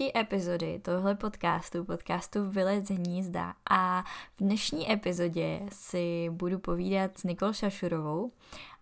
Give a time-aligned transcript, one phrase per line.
[0.00, 3.54] další epizody tohle podcastu, podcastu Vylec hnízda.
[3.70, 4.02] A
[4.36, 8.32] v dnešní epizodě si budu povídat s Nikol Šašurovou.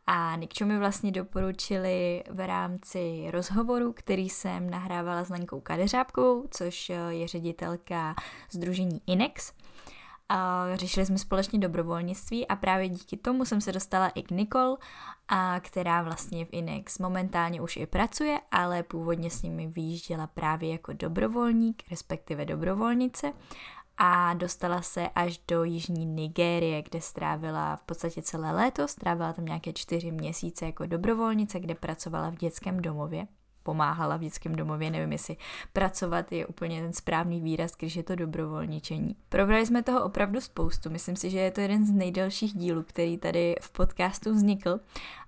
[0.06, 6.92] A Nikčo mi vlastně doporučili v rámci rozhovoru, který jsem nahrávala s Lenkou Kadeřábkovou, což
[7.08, 8.14] je ředitelka
[8.50, 9.52] Združení INEX–
[10.28, 14.76] a řešili jsme společně dobrovolnictví a právě díky tomu jsem se dostala i k Nikol,
[15.28, 20.72] a která vlastně v Inex momentálně už i pracuje, ale původně s nimi vyjížděla právě
[20.72, 23.32] jako dobrovolník, respektive dobrovolnice
[23.96, 29.44] a dostala se až do jižní Nigérie, kde strávila v podstatě celé léto, strávila tam
[29.44, 33.26] nějaké čtyři měsíce jako dobrovolnice, kde pracovala v dětském domově
[33.64, 35.36] pomáhala v dětském domově, nevím, jestli
[35.72, 39.16] pracovat je úplně ten správný výraz, když je to dobrovolničení.
[39.28, 43.18] Probrali jsme toho opravdu spoustu, myslím si, že je to jeden z nejdelších dílů, který
[43.18, 44.80] tady v podcastu vznikl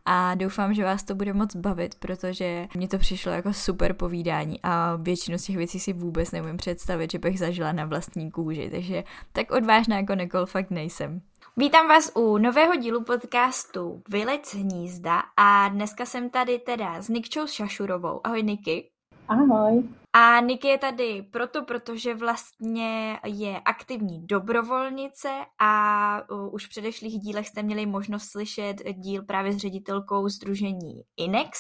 [0.05, 4.61] a doufám, že vás to bude moc bavit, protože mně to přišlo jako super povídání
[4.63, 8.71] a většinu z těch věcí si vůbec neumím představit, že bych zažila na vlastní kůži,
[8.71, 11.21] takže tak odvážná jako Nikol fakt nejsem.
[11.59, 17.47] Vítám vás u nového dílu podcastu Vylec hnízda a dneska jsem tady teda s Nikčou
[17.47, 18.21] Šašurovou.
[18.25, 18.89] Ahoj Niky.
[19.29, 19.85] Ahoj.
[20.19, 27.49] A Niky je tady proto, protože vlastně je aktivní dobrovolnice a už v předešlých dílech
[27.49, 31.59] jste měli možnost slyšet díl právě s ředitelkou Združení INEX,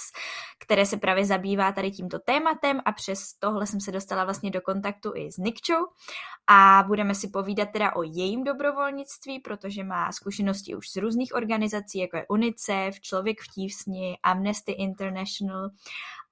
[0.58, 4.60] které se právě zabývá tady tímto tématem a přes tohle jsem se dostala vlastně do
[4.60, 5.86] kontaktu i s Nikčou.
[6.46, 11.98] A budeme si povídat teda o jejím dobrovolnictví, protože má zkušenosti už z různých organizací,
[11.98, 15.70] jako je UNICEF, Člověk v tísni, Amnesty International.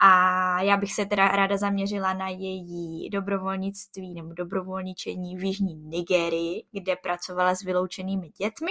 [0.01, 6.65] A já bych se teda ráda zaměřila na její dobrovolnictví nebo dobrovolničení v Jižní Nigérii,
[6.73, 8.71] kde pracovala s vyloučenými dětmi.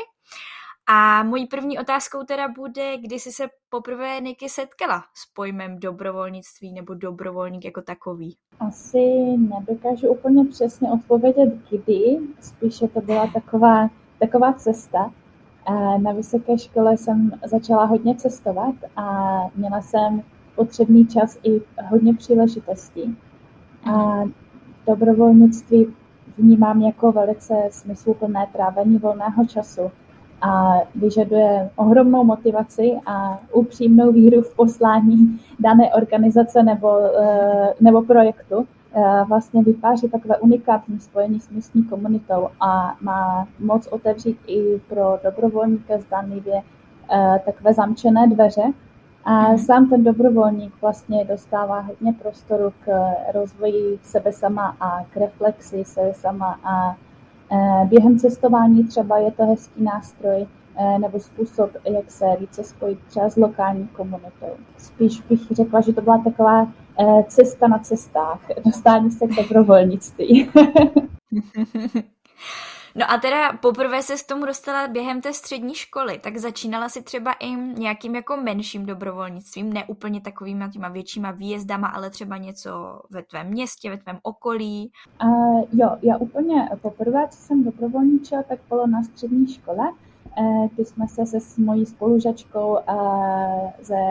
[0.88, 6.73] A mojí první otázkou teda bude, kdy jsi se poprvé Niky setkala s pojmem dobrovolnictví
[6.73, 8.38] nebo dobrovolník jako takový?
[8.59, 9.00] Asi
[9.38, 15.12] nedokážu úplně přesně odpovědět kdy, spíše to byla taková, taková cesta.
[15.97, 20.23] Na vysoké škole jsem začala hodně cestovat a měla jsem
[20.56, 23.17] potřebný čas i hodně příležitostí.
[23.85, 24.23] A
[24.88, 25.88] dobrovolnictví
[26.38, 29.91] vnímám jako velice smysluplné trávení volného času
[30.41, 38.67] a vyžaduje ohromnou motivaci a upřímnou víru v poslání dané organizace nebo, eh, nebo projektu.
[38.95, 45.19] Eh, vlastně vytváří takové unikátní spojení s místní komunitou a má moc otevřít i pro
[45.23, 46.61] dobrovolníka zdánlivě
[47.11, 48.63] eh, takové zamčené dveře,
[49.23, 49.57] a mhm.
[49.57, 56.13] sám ten dobrovolník vlastně dostává hodně prostoru k rozvoji sebe sama a k reflexi sebe
[56.13, 56.95] sama a
[57.51, 60.47] e, během cestování třeba je to hezký nástroj
[60.78, 64.56] e, nebo způsob, jak se více spojit třeba s lokální komunitou.
[64.78, 66.67] Spíš bych řekla, že to byla taková
[67.28, 70.50] cesta na cestách, dostání se k dobrovolnictví.
[72.95, 77.01] No a teda poprvé se s tomu dostala během té střední školy, tak začínala si
[77.01, 83.01] třeba i nějakým jako menším dobrovolnictvím, ne úplně takovýma těma většíma výjezdama, ale třeba něco
[83.09, 84.91] ve tvém městě, ve tvém okolí?
[85.23, 89.91] Uh, jo, já úplně poprvé, co jsem dobrovolničila, tak bylo na střední škole,
[90.37, 94.01] uh, kdy jsme se se s mojí spolužačkou uh, ze,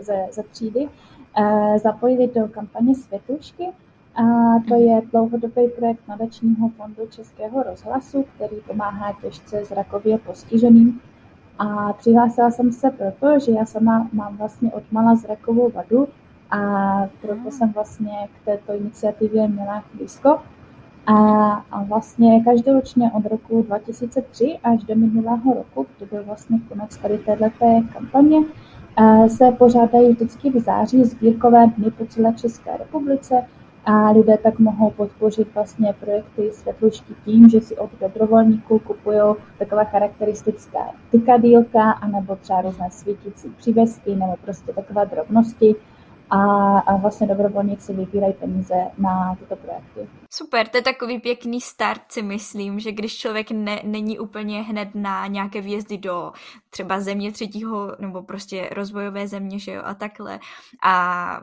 [0.00, 0.88] ze, ze třídy
[1.38, 3.68] uh, zapojili do kampaně Světušky,
[4.16, 4.22] a
[4.68, 11.00] to je dlouhodobý projekt nadačního fondu Českého rozhlasu, který pomáhá těžce zrakově postiženým.
[11.58, 16.08] A přihlásila jsem se proto, že já sama mám vlastně od mala zrakovou vadu
[16.50, 16.58] a
[17.20, 20.40] proto jsem vlastně k této iniciativě měla blízko.
[21.06, 21.14] A,
[21.70, 27.18] a vlastně každoročně od roku 2003 až do minulého roku, kdy byl vlastně konec tady
[27.18, 27.44] této
[27.92, 28.38] kampaně,
[29.28, 33.44] se pořádají vždycky v září sbírkové dny po celé České republice,
[33.86, 39.20] a lidé tak mohou podpořit vlastně projekty světlušky tím, že si od dobrovolníků kupují
[39.58, 40.78] takové charakteristické
[41.10, 45.74] tykadýlka, anebo třeba různé svítící přívěsky, nebo prostě takové drobnosti.
[46.30, 50.08] A, a vlastně dobrovolníci vybírají peníze na tyto projekty.
[50.34, 54.88] Super, to je takový pěkný start si myslím, že když člověk ne, není úplně hned
[54.94, 56.32] na nějaké výjezdy do
[56.70, 60.38] třeba země třetího nebo prostě rozvojové země, že jo, a takhle
[60.84, 61.40] a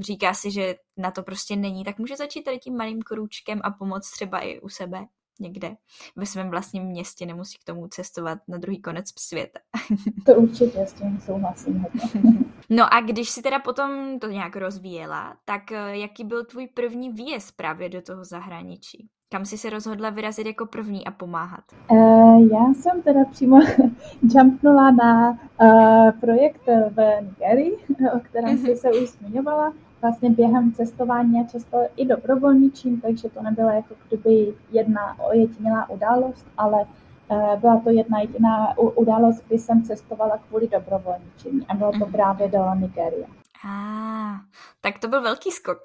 [0.00, 3.70] říká si, že na to prostě není, tak může začít tady tím malým krůčkem a
[3.70, 5.06] pomoct třeba i u sebe
[5.40, 5.76] někde
[6.16, 9.60] ve svém vlastním městě, nemusí k tomu cestovat na druhý konec světa.
[10.26, 11.86] To určitě, s tím souhlasím
[12.70, 17.10] No a když si teda potom to nějak rozvíjela, tak eh, jaký byl tvůj první
[17.10, 19.08] výjezd právě do toho zahraničí?
[19.32, 21.64] Kam jsi se rozhodla vyrazit jako první a pomáhat?
[21.90, 23.60] Uh, já jsem teda přímo
[24.34, 27.76] jumpnula na uh, projekt v Nigerii,
[28.16, 29.72] o kterém jsi se už zmiňovala.
[30.02, 36.46] vlastně během cestování a často i dobrovolničím, takže to nebyla jako kdyby jedna ojedinělá událost,
[36.58, 36.84] ale
[37.30, 42.12] eh, byla to jedna jediná událost, kdy jsem cestovala kvůli dobrovolničení a bylo to mhm.
[42.12, 43.39] právě do Nigerie.
[43.64, 44.40] Ah,
[44.80, 45.78] tak to byl velký skok.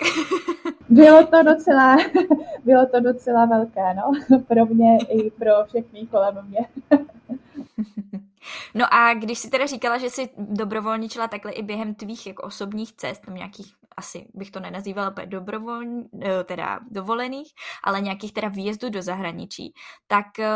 [0.89, 1.98] bylo to docela,
[2.66, 6.60] bylo to docela velké, no, pro mě i pro všechny kolem mě.
[8.74, 12.94] No a když si teda říkala, že jsi dobrovolničila takhle i během tvých jako osobních
[12.94, 15.27] cest, tam nějakých, asi bych to nenazývala úplně
[16.21, 17.47] eh, teda dovolených,
[17.83, 19.74] ale nějakých teda výjezdů do zahraničí,
[20.07, 20.50] tak eh,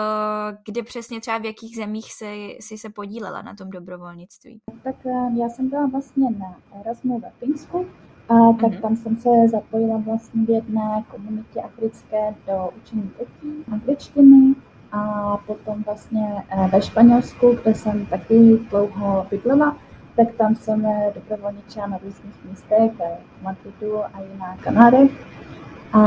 [0.66, 4.62] kde přesně třeba v jakých zemích jsi, jsi se podílela na tom dobrovolnictví?
[4.84, 7.86] Tak eh, já jsem byla vlastně na Erasmu ve Finsku,
[8.30, 8.82] a tak mm-hmm.
[8.82, 14.56] tam jsem se zapojila vlastně v jedné komunitě africké do učení dětí, angličtiny,
[14.92, 19.78] a potom vlastně ve Španělsku, kde jsem taky dlouho bydlela,
[20.20, 22.92] tak tam jsem eh, dobrovolničila na různých místech,
[23.40, 25.12] v Madridu a i na Kanárech.
[25.94, 26.04] A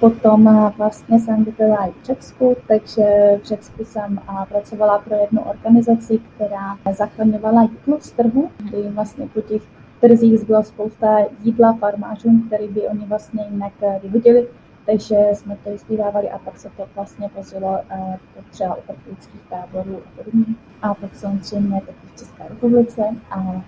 [0.00, 3.04] potom eh, vlastně jsem bydlela i v Řecku, takže
[3.42, 9.40] v Řecku jsem pracovala pro jednu organizaci, která zachraňovala jídlo z trhu, kdy vlastně po
[9.40, 9.62] těch
[10.00, 13.72] trzích zbyla spousta jídla farmářům, který by oni vlastně jinak
[14.02, 14.48] vyhodili
[14.86, 18.14] takže jsme to vyspívávali a pak se to vlastně pozvalo uh,
[18.50, 20.44] třeba uprchlických táborů a podobně.
[20.82, 23.64] A pak samozřejmě taky v České republice a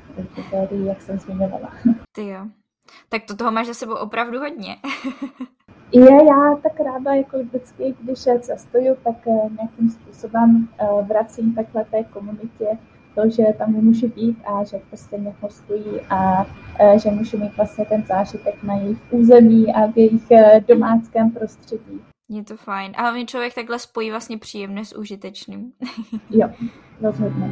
[0.50, 1.72] tady, jak jsem zmiňovala.
[2.12, 2.46] Ty jo.
[3.08, 4.76] Tak to toho máš za sebou opravdu hodně.
[5.92, 11.84] Je, já tak ráda jako vždycky, když cestuju, tak uh, nějakým způsobem uh, vracím takhle
[11.84, 12.78] té komunitě
[13.16, 16.46] to, že tam můžu být a že prostě mě hostují a
[16.80, 21.30] e, že můžu mít vlastně ten zážitek na jejich území a v jejich e, domáckém
[21.30, 22.00] prostředí.
[22.28, 22.92] Je to fajn.
[22.96, 25.72] A hlavně člověk takhle spojí vlastně příjemné s užitečným.
[26.30, 26.50] jo,
[27.00, 27.50] rozhodně.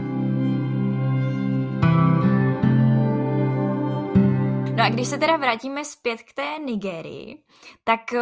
[4.84, 7.38] No a když se teda vrátíme zpět k té Nigérii,
[7.84, 8.20] tak eh,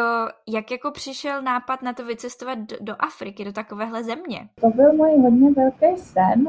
[0.48, 4.48] jak jako přišel nápad na to vycestovat do, do Afriky, do takovéhle země?
[4.60, 6.48] To byl můj hodně velký sen.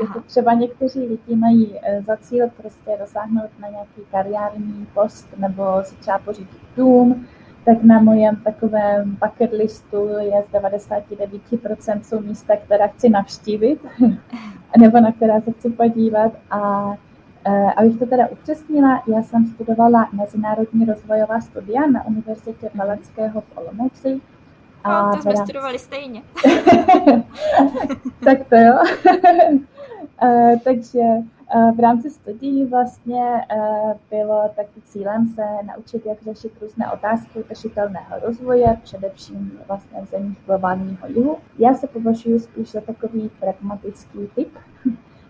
[0.00, 5.64] Jako třeba někteří lidi mají eh, za cíl prostě dosáhnout na nějaký kariérní post nebo
[5.82, 7.26] si třeba pořídit dům,
[7.64, 13.80] tak na mojem takovém bucket listu je z 99% jsou místa, která chci navštívit,
[14.78, 16.92] nebo na která se chci podívat a
[17.76, 24.20] abych to teda upřesnila, já jsem studovala mezinárodní rozvojová studia na Univerzitě Palackého v Olomouci.
[24.84, 25.44] A no, to jsme teda...
[25.44, 26.22] studovali stejně.
[28.24, 28.78] tak to jo.
[30.22, 30.98] uh, takže
[31.54, 33.22] uh, v rámci studií vlastně
[34.10, 40.38] bylo taky cílem se naučit, jak řešit různé otázky udržitelného rozvoje, především vlastně v zemích
[40.46, 41.36] globálního jihu.
[41.58, 44.58] Já se považuji spíš za takový pragmatický typ,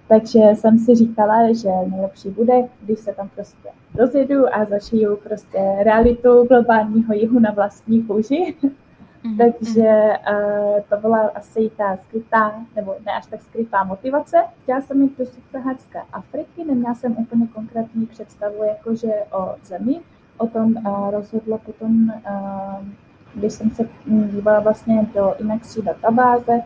[0.08, 5.58] takže jsem si říkala, že nejlepší bude, když se tam prostě rozjedu a zašiju prostě
[5.82, 8.54] realitu globálního jihu na vlastní kůži.
[8.62, 9.36] Mm-hmm.
[9.38, 14.36] Takže uh, to byla asi ta skrytá, nebo ne až tak skrytá motivace.
[14.62, 20.00] Chtěla jsem jít do subsaharské Afriky, neměla jsem úplně konkrétní představu jakože o zemi.
[20.38, 22.86] O tom uh, rozhodla potom, uh,
[23.34, 26.60] když jsem se dívala vlastně do Inexi databáze,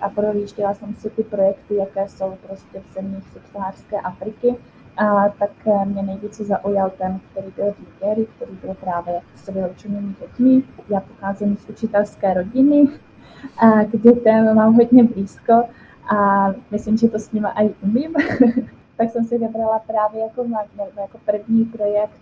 [0.00, 4.56] a projížděla jsem si ty projekty, jaké jsou prostě v zemích subsaharské Afriky.
[4.96, 9.48] A tak eh, mě nejvíce zaujal ten, který byl v Nigerii, který byl právě s
[9.48, 10.62] vyloučenými dětmi.
[10.88, 12.88] Já pocházím z učitelské rodiny,
[13.58, 15.52] a k dětem mám hodně blízko
[16.16, 18.14] a myslím, že to s nimi i umím.
[18.96, 20.46] tak jsem si vybrala právě jako,
[21.00, 22.20] jako první projekt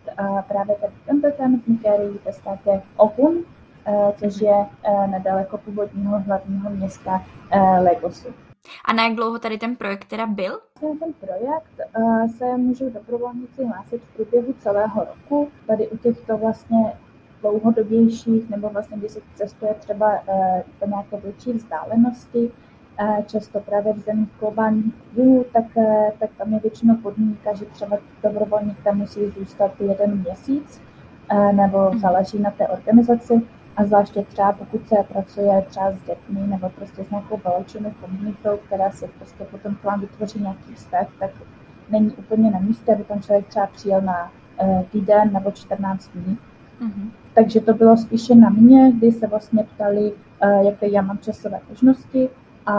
[0.48, 3.63] právě tento ten v Nigerii ve státě Ogun, Eh,
[4.16, 8.28] což je eh, nedaleko původního hlavního města eh, Lagosu.
[8.84, 10.60] A na jak dlouho tady ten projekt teda byl?
[10.80, 11.90] Ten projekt
[12.38, 15.48] se můžou dobrovolníci hlásit v průběhu celého roku.
[15.66, 16.92] Tady u těchto vlastně
[17.40, 20.22] dlouhodobějších, nebo vlastně když se cestuje třeba
[20.78, 22.50] po nějaké větší vzdálenosti,
[23.26, 24.94] často právě v zemích globálních
[25.52, 25.64] tak,
[26.18, 30.82] tak tam je většinou podmínka, že třeba dobrovolník tam musí zůstat jeden měsíc,
[31.52, 31.98] nebo mhm.
[31.98, 33.42] záleží na té organizaci.
[33.76, 38.58] A zvláště třeba pokud se pracuje třeba s dětmi nebo prostě s nějakou vyloučenou komunitou,
[38.66, 41.30] která si prostě potom k vám vytvoří nějaký vztah, tak
[41.90, 46.38] není úplně na místě, aby tam člověk třeba přijel na uh, týden nebo 14 dní.
[46.80, 47.10] Mm-hmm.
[47.34, 51.60] Takže to bylo spíše na mě, kdy se vlastně ptali, uh, jaké já mám časové
[51.68, 52.28] možnosti
[52.66, 52.76] a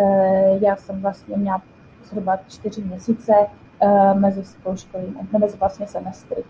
[0.00, 1.62] uh, já jsem vlastně měla
[2.04, 3.32] zhruba čtyři měsíce
[3.82, 6.44] uh, mezi spoluškolím, mezi vlastně semestry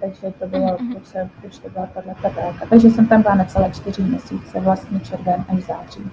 [0.00, 1.02] takže to bylo, mm-hmm.
[1.02, 2.66] se, když to byla tato délka.
[2.70, 6.10] Takže jsem tam byla necelé čtyři měsíce, vlastně červen až září.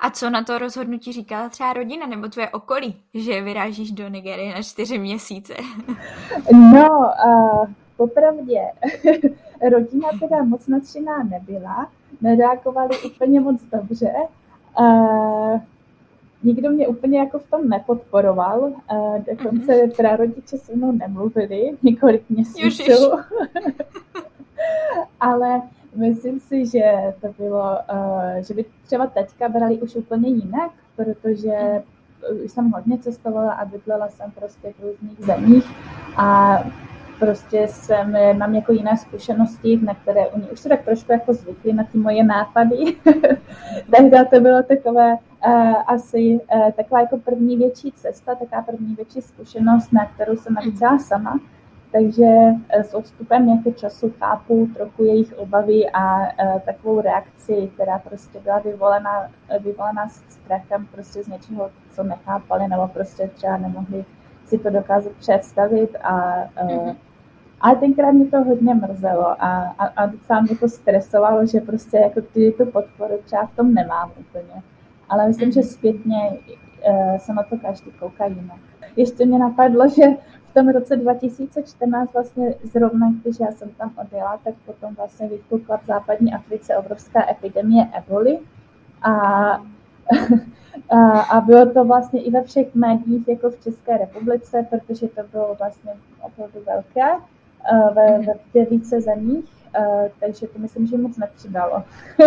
[0.00, 4.54] A co na to rozhodnutí říkala třeba rodina nebo tvoje okolí, že vyrážíš do Nigerie
[4.54, 5.54] na čtyři měsíce?
[6.52, 8.60] No, uh, popravdě,
[9.70, 14.12] rodina teda moc nadšená nebyla, nereagovali úplně moc dobře.
[14.80, 15.60] Uh,
[16.42, 19.96] nikdo mě úplně jako v tom nepodporoval, uh, dokonce mm-hmm.
[19.96, 23.10] prarodiče se mnou nemluvili několik měsíců.
[25.20, 25.62] Ale
[25.96, 31.82] myslím si, že to bylo, uh, že by třeba teďka brali už úplně jinak, protože
[32.44, 35.64] už jsem hodně cestovala a bydlela jsem prostě v různých zemích
[36.16, 36.58] a
[37.20, 41.72] prostě jsem, mám jako jiné zkušenosti, na které oni už se tak trošku jako zvykli
[41.72, 42.76] na ty moje nápady.
[43.90, 49.22] Tehdy to bylo takové uh, asi uh, taková jako první větší cesta, taková první větší
[49.22, 51.40] zkušenost, na kterou jsem navíc sama.
[51.92, 57.98] Takže uh, s odstupem nějakého času chápu trochu jejich obavy a uh, takovou reakci, která
[57.98, 59.28] prostě byla vyvolena,
[59.60, 64.04] vyvolena s strachem prostě z něčeho, co nechápali, nebo prostě třeba nemohli
[64.46, 66.92] si to dokázat představit a uh,
[67.60, 71.96] ale tenkrát mě to hodně mrzelo a, a, a docela mě to stresovalo, že prostě
[71.96, 74.62] jako ty tu podporu třeba v tom nemám úplně.
[75.08, 75.68] Ale myslím, že mhm.
[75.68, 76.30] zpětně
[76.88, 78.60] uh, se na to každý kouká jinak.
[78.96, 80.02] Ještě mě napadlo, že
[80.50, 85.76] v tom roce 2014 vlastně zrovna, když já jsem tam odjela, tak potom vlastně vypukla
[85.76, 88.38] v západní Africe obrovská epidemie eboli
[89.02, 89.10] a,
[90.90, 95.22] a, a bylo to vlastně i ve všech médiích, jako v České republice, protože to
[95.32, 97.16] bylo vlastně opravdu velké.
[97.64, 99.44] Eh, ve, ve, ve více zemích,
[99.78, 101.84] uh, takže to myslím, že moc nepřidalo.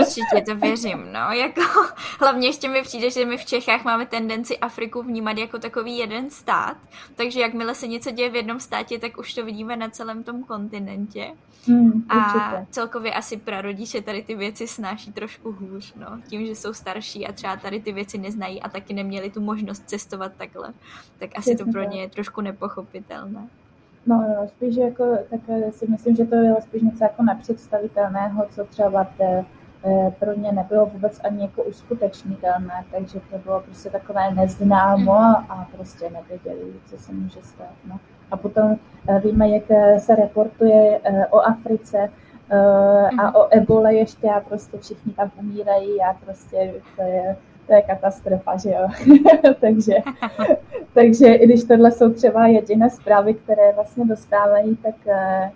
[0.00, 1.60] Určitě to věřím, no, jako
[2.20, 6.30] hlavně ještě mi přijde, že my v Čechách máme tendenci Afriku vnímat jako takový jeden
[6.30, 6.76] stát,
[7.16, 10.44] takže jakmile se něco děje v jednom státě, tak už to vidíme na celém tom
[10.44, 11.30] kontinentě.
[11.66, 16.72] Hmm, a celkově asi prarodiče tady ty věci snáší trošku hůř, no, tím, že jsou
[16.72, 20.72] starší a třeba tady ty věci neznají a taky neměli tu možnost cestovat takhle,
[21.18, 23.48] tak asi to pro ně je trošku nepochopitelné.
[24.10, 25.40] No, no, spíš jako, tak
[25.70, 29.44] si myslím, že to bylo spíš něco jako nepředstavitelného, co třeba te,
[29.84, 35.68] eh, pro ně nebylo vůbec ani jako uskutečnitelné, takže to bylo prostě takové neznámo a
[35.76, 37.74] prostě nevěděli, co se může stát.
[37.88, 38.00] No.
[38.30, 38.76] A potom
[39.08, 41.00] eh, víme, jak eh, se reportuje
[41.30, 42.08] o Africe
[43.18, 43.34] a mhm.
[43.34, 47.36] o ebole ještě a prostě všichni tam umírají a prostě to je
[47.70, 48.88] to je katastrofa, že jo.
[49.60, 49.94] takže,
[50.94, 55.50] takže i když tohle jsou třeba jediné zprávy, které vlastně dostávají, tak eh,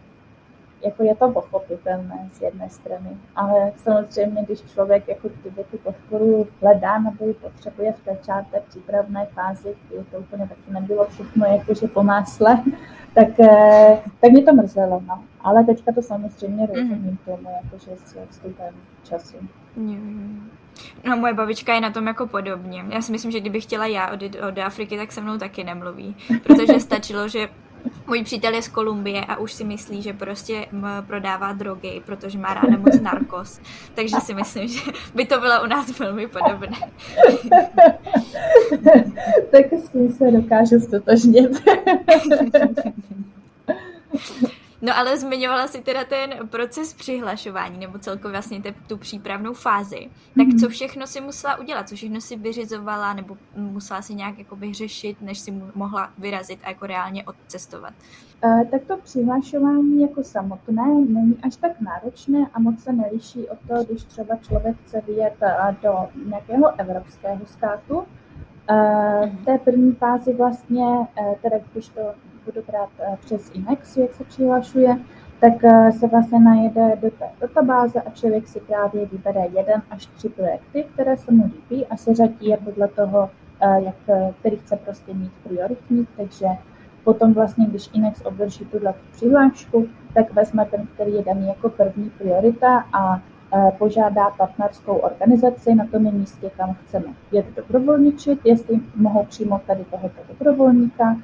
[0.85, 3.17] jako je to pochopitelné z jedné strany.
[3.37, 8.63] Ale samozřejmě, když člověk jako kdyby tu podporu hledá nebo ji potřebuje v té čáté
[8.69, 12.63] přípravné fázi, kdy to úplně taky nebylo všechno jakože po másle,
[13.15, 15.03] tak, eh, tak mě to mrzelo.
[15.07, 15.25] No.
[15.41, 16.75] Ale teďka to samozřejmě mhm.
[16.75, 19.37] rozumím tomu, jakože s odstupem času.
[19.77, 20.51] Mm.
[21.05, 22.85] No moje babička je na tom jako podobně.
[22.89, 26.17] Já si myslím, že kdybych chtěla já odjít od Afriky, tak se mnou taky nemluví.
[26.43, 27.49] Protože stačilo, že
[28.07, 30.67] můj přítel je z Kolumbie a už si myslí, že prostě
[31.07, 33.61] prodává drogy, protože má ráda moc narkos.
[33.95, 34.81] Takže si myslím, že
[35.15, 36.77] by to bylo u nás velmi podobné.
[39.51, 41.63] tak s tím se dokážu stotožnit.
[44.85, 50.11] No ale zmiňovala si teda ten proces přihlašování, nebo celkově vlastně te, tu přípravnou fázi.
[50.37, 51.89] Tak co všechno si musela udělat?
[51.89, 56.69] Co všechno si vyřizovala, nebo musela si nějak jako vyřešit, než si mohla vyrazit a
[56.69, 57.93] jako reálně odcestovat?
[58.45, 63.59] Uh, tak to přihlašování jako samotné není až tak náročné a moc se neliší od
[63.69, 68.05] toho, když třeba člověk chce vyjet uh, do nějakého evropského státu.
[68.71, 70.85] Uh, v té první fázi vlastně,
[71.43, 72.01] teda když to
[72.45, 74.99] budu brát eh, přes Inex, jak se přihlašuje,
[75.41, 80.07] tak eh, se vlastně najede do té databáze a člověk si právě vybere jeden až
[80.07, 83.31] tři projekty, které se mu líbí a seřadí je podle toho,
[83.61, 83.95] eh, jak,
[84.41, 86.47] který chce prostě mít prioritní, takže
[87.05, 92.11] potom vlastně, když Inex obdrží tuhle přihlášku, tak vezme ten, který je daný jako první
[92.11, 93.23] priorita a
[93.79, 100.21] požádá partnerskou organizaci na tom místě, kam chceme jet dobrovolničit, jestli mohou přijmout tady tohoto
[100.29, 101.17] dobrovolníka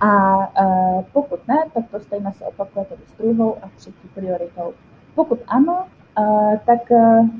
[0.00, 4.72] a uh, pokud ne, tak to stejně se opakuje tedy s druhou a třetí prioritou.
[5.14, 5.86] Pokud ano,
[6.18, 6.80] uh, tak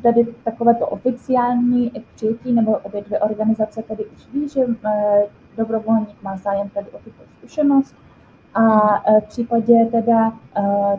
[0.03, 4.67] tady takovéto oficiální přijetí nebo obě dvě organizace tedy už ví, že
[5.57, 7.97] dobrovolník má zájem tady o tuto zkušenost
[8.55, 10.33] a v případě teda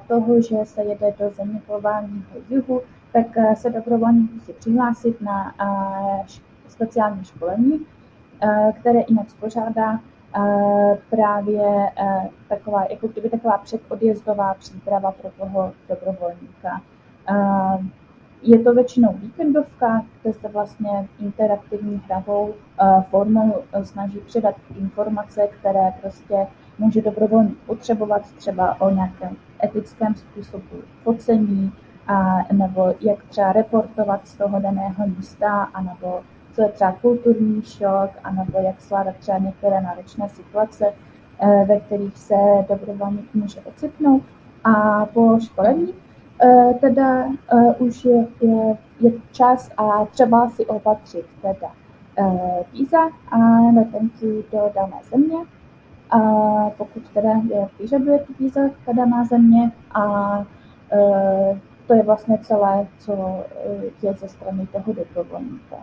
[0.08, 2.82] toho, že se jede do země globálního jihu,
[3.15, 6.25] tak uh, se dobrovolník musí přihlásit na uh,
[6.67, 10.00] speciální školení, uh, které jinak pořádá
[11.10, 11.91] právě
[12.50, 16.81] taková, jako kdyby taková předodjezdová příprava pro toho dobrovolníka.
[18.41, 22.53] je to většinou víkendovka, kde se vlastně interaktivní hravou
[23.10, 26.48] formou snaží předat informace, které prostě
[26.79, 31.72] může dobrovolník potřebovat třeba o nějakém etickém způsobu focení,
[32.07, 36.21] a, nebo jak třeba reportovat z toho daného místa, anebo
[36.55, 40.85] co je třeba kulturní šok, anebo jak zvládat třeba některé náročné situace,
[41.39, 42.35] eh, ve kterých se
[42.69, 44.24] dobrovolník může ocitnout.
[44.63, 45.93] A po školení
[46.41, 51.71] eh, teda eh, už je, je, je čas a třeba si opatřit teda
[52.74, 53.38] víza a
[53.75, 55.38] letenky do dané země,
[56.09, 56.19] a
[56.77, 60.45] pokud teda je, vyžaduje víza ta daná země a
[61.88, 63.44] to je vlastně celé, co
[64.01, 65.75] je ze strany toho dobrovolníka.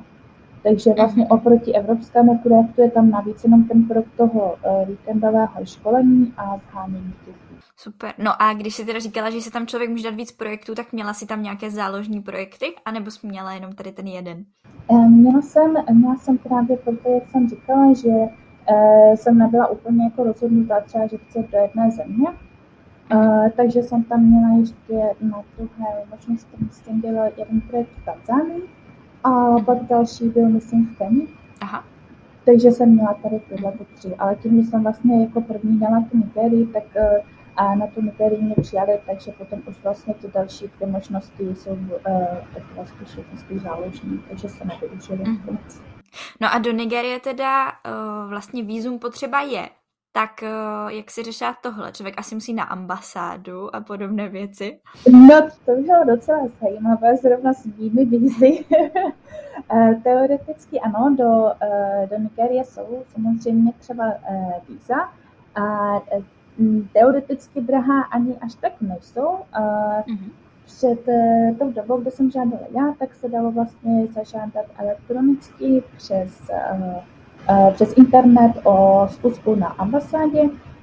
[0.62, 6.32] Takže vlastně oproti evropskému projektu je tam navíc jenom ten krok toho uh, víkendového školení
[6.36, 7.34] a zhánění těch
[7.76, 8.12] Super.
[8.18, 10.92] No a když jsi teda říkala, že se tam člověk může dát víc projektů, tak
[10.92, 14.44] měla si tam nějaké záložní projekty, anebo jsi měla jenom tady ten jeden?
[14.90, 18.10] Eh, měla jsem, měla jsem právě proto, jak jsem říkala, že
[19.14, 22.26] jsem nebyla úplně jako rozhodnutá třeba, že chci do jedné země,
[23.14, 28.62] Uh, takže jsem tam měla ještě na druhé možnosti, myslím, byl jeden projekt v Tanzánii,
[29.24, 31.28] a pak další byl, myslím, v Keni.
[31.60, 31.84] Aha.
[32.44, 34.14] Takže jsem měla tady tyhle tři.
[34.16, 37.22] Ale tím, že jsem vlastně jako první dala tu Nigerii, tak eh,
[37.56, 41.70] a na tu Nigerii mě přijali, takže potom už vlastně ty další ty možnosti jsou
[41.70, 45.58] uh, spíš, spíš záložní, takže se nevyužili mm.
[46.40, 49.68] No a do Nigerie teda uh, vlastně výzum potřeba je,
[50.12, 50.48] tak eh,
[50.88, 51.92] jak si řešila tohle?
[51.92, 54.78] Člověk asi musí na ambasádu a podobné věci.
[55.10, 58.64] No, to bylo docela zajímavé, zrovna s mými vízy.
[59.74, 64.14] Eh, teoreticky ano, do, eh, do Nigerie jsou samozřejmě třeba
[64.68, 65.12] víza
[65.54, 65.92] a
[66.92, 69.38] teoreticky drahá ani až tak nejsou.
[69.52, 70.30] Mm-hmm.
[70.64, 70.98] Před
[71.58, 76.50] tou dobou, kdy jsem žádala já, tak se dalo vlastně zažádat elektronicky přes
[77.74, 80.40] přes internet o spusku na ambasádě,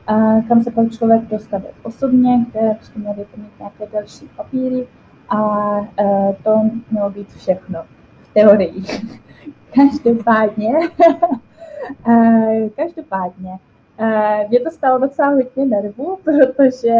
[0.09, 4.87] eh, kam se pak člověk dostavil osobně, kde prostě měl vyplnit nějaké další papíry
[5.29, 7.83] a eh, to mělo být všechno
[8.21, 8.83] v teorii.
[9.75, 10.73] Každopádně,
[12.75, 13.59] každopádně,
[14.49, 16.93] mě to stalo docela hodně nervů, protože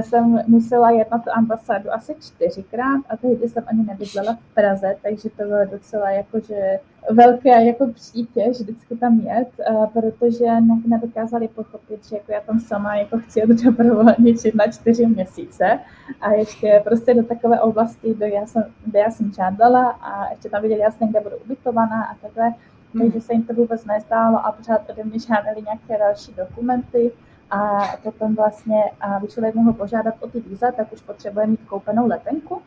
[0.00, 4.96] jsem musela jet na tu ambasádu asi čtyřikrát a tehdy jsem ani nebydlela v Praze,
[5.02, 6.80] takže to bylo docela jakože
[7.10, 10.46] velké jako přítěž vždycky tam jet, uh, protože
[10.86, 15.78] nedokázali pochopit, že jako já tam sama jako chci jít dobrovolničit na čtyři měsíce
[16.20, 20.48] a ještě prostě do takové oblasti, kde já jsem, kde já jsem žádala a ještě
[20.48, 22.52] tam viděli jasně, kde budu ubytovaná a takhle.
[22.98, 27.12] Takže se jim to vůbec nestálo a pořád ode mě žádali nějaké další dokumenty.
[27.50, 31.60] A potom vlastně, a když člověk mohl požádat o ty víza, tak už potřebuje mít
[31.68, 32.62] koupenou letenku,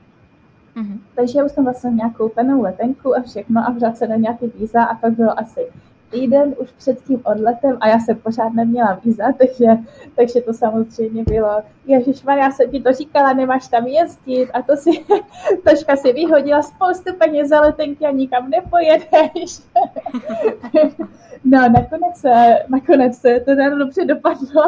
[0.78, 1.00] Mm-hmm.
[1.16, 4.48] Takže já už jsem vlastně měla koupenou letenku a všechno a vřát se na nějaký
[4.48, 5.62] víza a pak bylo asi
[6.10, 9.78] týden už před tím odletem a já jsem pořád neměla víza, takže,
[10.15, 14.78] takže to samozřejmě bylo, Ježíš já jsem ti to říkala, nemáš tam jezdit a to
[14.78, 14.89] si,
[15.70, 19.60] Toška si vyhodila spoustu peněz za letenky a nikam nepojedeš.
[21.43, 22.24] No, nakonec,
[22.67, 24.63] nakonec to teda dobře dopadlo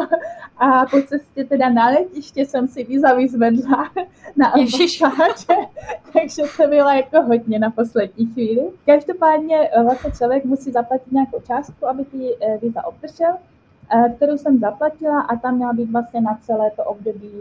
[0.58, 3.90] a po cestě teda na letiště jsem si víza vyzvedla
[4.36, 5.68] na ambasádě,
[6.12, 8.62] takže to bylo jako hodně na poslední chvíli.
[8.86, 13.36] Každopádně eh, vlastně člověk musí zaplatit nějakou částku, aby ty eh, víza obdržel,
[13.90, 17.32] eh, kterou jsem zaplatila a tam měla být vlastně na celé to období,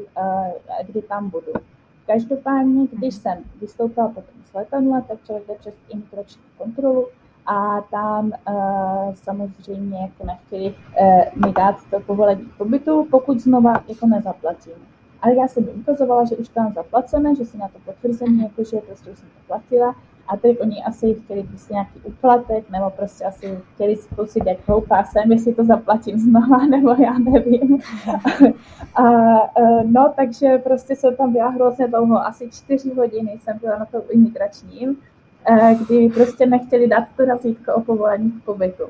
[0.88, 1.54] kdy tam budu.
[2.08, 7.08] Každopádně, když jsem vystoupila potom z letadla, tak člověk jde přes imigrační kontrolu
[7.45, 14.08] a tam uh, samozřejmě jako nechtěli uh, mi dát to povolení pobytu, pokud znova jako
[14.08, 14.73] nezaplatím.
[15.21, 19.12] Ale já jsem ukazovala, že už mám zaplacené, že si na to potvrzení, jakože prostě
[19.12, 19.95] už jsem to platila.
[20.30, 25.04] A teď oni asi chtěli prostě nějaký úplatek, nebo prostě asi chtěli zkusit, jak hloupá
[25.04, 27.80] jsem, jestli to zaplatím znova, nebo já nevím.
[28.96, 29.04] a,
[29.60, 33.86] uh, no, takže prostě jsem tam byla hrozně dlouho, asi čtyři hodiny jsem byla na
[33.86, 34.98] to imigračním
[35.48, 38.84] Eh, kdy prostě nechtěli dát to razítko o povolení k pobytu.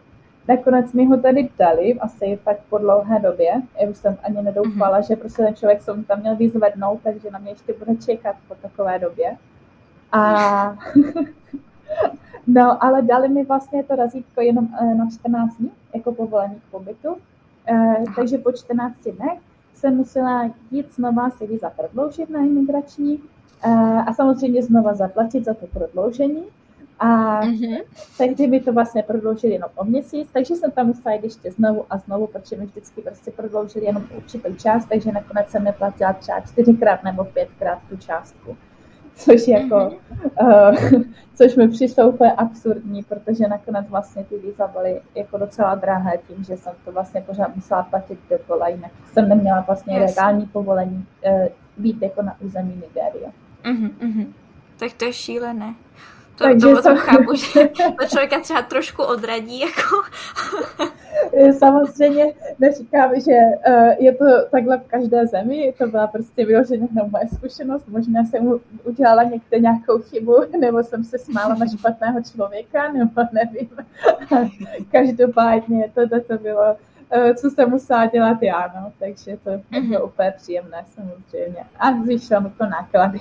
[0.47, 3.61] Nakonec mi ho tady dali, asi fakt po dlouhé době.
[3.81, 5.07] Já už jsem ani nedoufala, mm-hmm.
[5.07, 8.55] že prostě ten člověk se tam měl vyzvednout, takže na mě ještě bude čekat po
[8.55, 9.37] takové době.
[10.11, 10.75] A
[12.47, 16.71] no, ale dali mi vlastně to razítko jenom eh, na 14 dní, jako povolení k
[16.71, 17.17] pobytu.
[17.67, 19.39] Eh, takže po 14 dnech
[19.73, 23.19] jsem musela jít znova si víza prodloužit na imigrační
[24.07, 26.43] a samozřejmě znova zaplatit za to prodloužení.
[26.99, 27.81] A mm-hmm.
[28.17, 31.85] tehdy mi to vlastně prodloužili jenom o měsíc, takže jsem tam musela jít ještě znovu
[31.89, 36.39] a znovu, protože mi vždycky prostě prodloužili jenom určitou část, takže nakonec jsem neplatila třeba
[36.39, 38.57] čtyřikrát nebo pětkrát tu částku.
[39.15, 39.91] Což jako,
[40.41, 41.01] uh,
[41.35, 46.43] což mi přišlo úplně absurdní, protože nakonec vlastně ty víza byly jako docela drahé tím,
[46.43, 50.09] že jsem to vlastně pořád musela platit dokola, jinak jsem neměla vlastně yes.
[50.15, 53.31] legální povolení uh, být jako na území Nigérie.
[53.63, 54.27] Uh-huh, uh-huh.
[54.79, 55.75] Tak to je šílené.
[56.39, 59.59] To, Takže to, to chápu, že to člověka třeba trošku odradí.
[59.59, 59.95] Jako.
[61.57, 63.31] Samozřejmě neříkám, že
[63.67, 68.59] uh, je to takhle v každé zemi, to byla prostě vyloženě moje zkušenost, možná jsem
[68.83, 73.69] udělala někde nějakou chybu, nebo jsem se smála na špatného člověka, nebo nevím.
[74.91, 76.75] Každopádně to, to bylo
[77.15, 80.05] uh, co jsem musela dělat já, no, takže to bylo mm-hmm.
[80.05, 81.63] úplně příjemné samozřejmě.
[81.79, 83.19] A zvýšilo mi to náklady.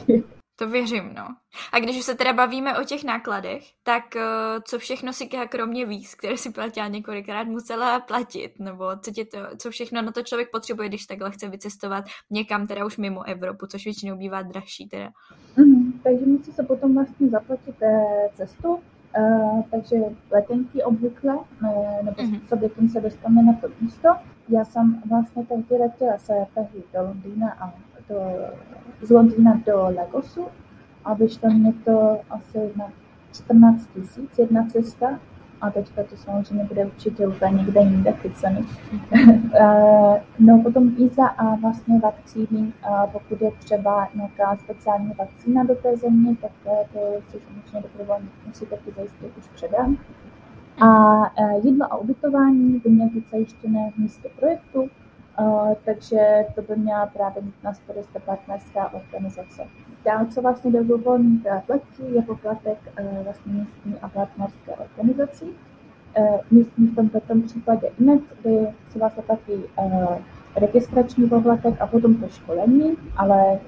[0.59, 1.27] To věřím, no.
[1.73, 4.23] A když se teda bavíme o těch nákladech, tak uh,
[4.65, 9.39] co všechno si kromě víz, které si platila několikrát, musela platit, nebo co, tě to,
[9.59, 13.67] co všechno na to člověk potřebuje, když takhle chce vycestovat někam teda už mimo Evropu,
[13.67, 15.11] což většinou bývá dražší teda.
[15.57, 18.69] Mm, takže musí se potom vlastně zaplatit eh, cestu,
[19.19, 19.97] uh, takže
[20.31, 24.09] letenky obvykle, uh, nebo způsob, jakým se dostane na to místo.
[24.49, 27.88] Já jsem vlastně tehdy letěla se tehdy do Londýna a
[29.03, 30.47] z Londýna do Lagosu
[31.05, 32.93] a vyšlo mě to asi na
[33.33, 35.19] 14 tisíc jedna cesta
[35.61, 38.65] a teďka to samozřejmě bude určitě úplně někde jinde ty ceny.
[39.55, 42.73] Eh, no potom víza a vlastně vakcíny,
[43.13, 46.51] pokud je třeba nějaká speciální vakcína do té země, tak
[46.93, 49.99] to si samozřejmě dobrovolník musíte zajistit už předem.
[50.81, 54.91] A eh, jídlo a ubytování by měly být zajištěné v místě projektu,
[55.85, 59.63] takže to by měla právě mít na starost partnerská organizace.
[60.05, 65.47] Dál, co vlastně dobrovolník platí, je poplatek uh, vlastně místní a partnerské organizací.
[66.19, 69.53] Uh, místní v tomto tom případě INET, kdy se vlastně platí
[70.57, 73.59] registrační poplatek a potom to školení, ale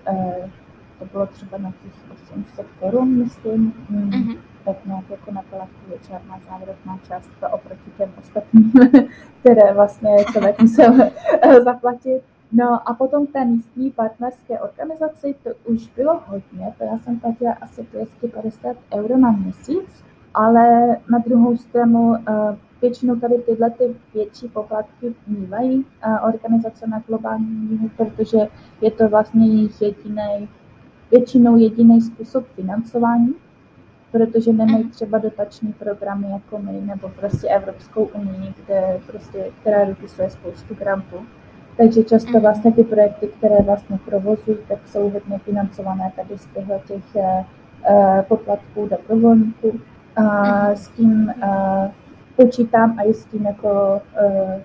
[0.98, 1.92] to bylo třeba na těch
[2.30, 3.72] 800 korun, myslím.
[3.92, 4.49] Mm-hmm
[4.86, 5.42] nějak jako na
[5.90, 8.72] je černá závěrečná částka oproti těm ostatním,
[9.40, 10.94] které vlastně člověk musel
[11.42, 12.22] eh, zaplatit.
[12.52, 17.52] No a potom té místní partnerské organizaci, to už bylo hodně, to já jsem platila
[17.60, 20.04] asi 250 euro na měsíc,
[20.34, 27.02] ale na druhou stranu eh, většinou tady tyhle ty větší poplatky mývají eh, organizace na
[27.06, 28.38] globální úrovni, protože
[28.80, 30.48] je to vlastně jejich jediný,
[31.10, 33.34] většinou jediný způsob financování
[34.12, 40.30] protože nemají třeba dotační programy jako my, nebo prostě Evropskou unii, kde prostě, která vypisuje
[40.30, 41.16] spoustu grantů.
[41.76, 42.40] Takže často mhm.
[42.40, 48.22] vlastně ty projekty, které vlastně provozují, tak jsou hodně financované tady z těchto těch uh,
[48.22, 49.80] poplatků dobrovolníků.
[50.16, 50.76] A mhm.
[50.76, 51.90] s tím uh,
[52.36, 54.60] počítám a i s tím jako uh,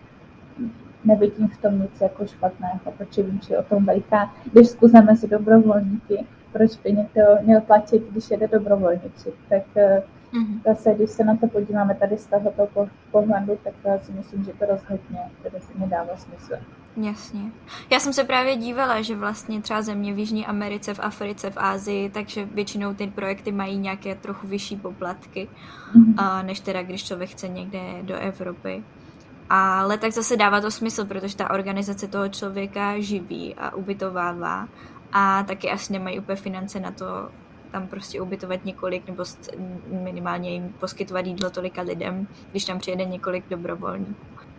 [1.05, 6.25] nevidím v tom nic jako špatného, protože vím, že o tom veliká diskuze si dobrovolníky,
[6.57, 9.33] proč by někdo měl platit, když jede dobrovolnici.
[9.49, 10.61] Tak mm-hmm.
[10.65, 12.67] zase, když se na to podíváme tady z tohoto
[13.11, 15.19] pohledu, tak já si myslím, že to rozhodně
[15.59, 16.53] si nedává smysl.
[16.97, 17.41] Jasně.
[17.89, 21.57] Já jsem se právě dívala, že vlastně třeba země v Jižní Americe, v Africe, v
[21.57, 25.47] Ázii, takže většinou ty projekty mají nějaké trochu vyšší poplatky,
[25.95, 26.45] mm-hmm.
[26.45, 28.83] než teda když člověk chce někde do Evropy.
[29.49, 34.67] Ale tak zase dává to smysl, protože ta organizace toho člověka živí a ubytovává
[35.17, 37.29] a taky asi nemají úplně finance na to
[37.71, 39.23] tam prostě ubytovat několik nebo
[40.03, 44.13] minimálně jim poskytovat jídlo tolika lidem, když tam přijede několik dobrovolníků.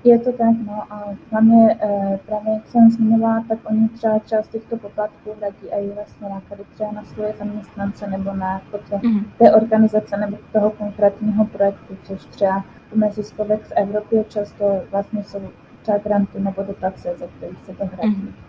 [0.05, 4.49] Je to tak, no a hlavně eh, právě jak jsem zmiňovala, tak oni třeba část
[4.49, 9.25] těchto poplatků hradí i vlastně náklady třeba na svoje zaměstnance nebo na mm-hmm.
[9.39, 15.41] té organizace nebo toho konkrétního projektu, což třeba u neziskovek v Evropě často vlastně jsou
[15.83, 18.17] třeba granty nebo dotace, ze kterých se to hradí.
[18.17, 18.46] Mm-hmm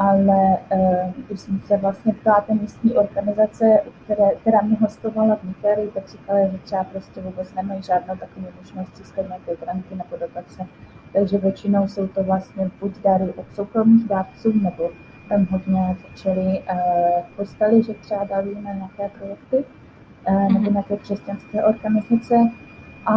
[0.00, 5.44] ale uh, když jsem se vlastně ptala té místní organizace, které, která mě hostovala v
[5.44, 10.16] Nigerii, tak říkala, že třeba prostě vůbec nemají žádnou takovou možnost získat nějaké granty nebo
[10.20, 10.66] dotace.
[11.12, 14.90] Takže většinou jsou to vlastně buď dary od soukromých dárců, nebo
[15.28, 16.78] tam hodně začaly uh,
[17.36, 19.64] postali, že třeba darují na nějaké projekty,
[20.28, 20.72] uh, nebo mhm.
[20.72, 22.50] nějaké křesťanské organizace,
[23.06, 23.14] a,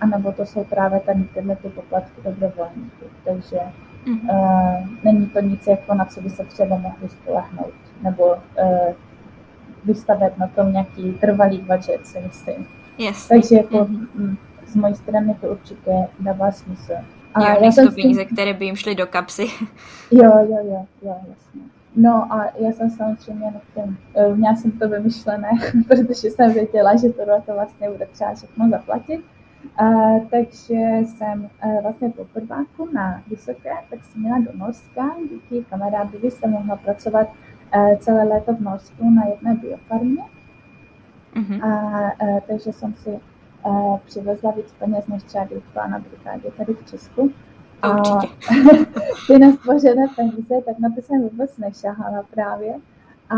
[0.00, 3.04] a nebo to jsou právě tady tyhle ty poplatky dobrovolníků.
[3.24, 3.60] Takže
[4.06, 4.30] Mm-hmm.
[4.30, 8.94] Uh, není to nic, jako na co by se třeba mohli spolehnout, nebo uh,
[9.84, 12.66] vystavět na tom nějaký trvalý budget, si myslím.
[12.98, 13.28] Yes.
[13.28, 14.36] Takže jako mm-hmm.
[14.66, 16.92] z mojí strany to určitě dává smysl.
[17.34, 18.34] A jo, já jsem peníze, tím...
[18.34, 19.46] které by jim šly do kapsy.
[20.10, 21.60] jo, jo, jo, jo, jasně.
[21.96, 25.50] No a já jsem samozřejmě na tom, uh, měla jsem to vymyšlené,
[25.88, 29.24] protože jsem věděla, že tohle to vlastně bude třeba všechno zaplatit.
[30.30, 31.50] Takže jsem
[31.82, 37.28] vlastně po prváku na vysoké, tak jsem měla do Norska, díky kamarádovi jsem mohla pracovat
[37.98, 40.22] celé léto v Norsku na jedné biofarmě.
[41.34, 41.64] Mm-hmm.
[41.64, 43.20] A, takže jsem si
[44.04, 47.30] přivezla víc peněz, než třeba bych na brigádě tady v Česku.
[47.82, 47.96] A
[49.26, 52.74] ty naspořené peníze, tak na to jsem vůbec nešahala právě.
[53.30, 53.36] A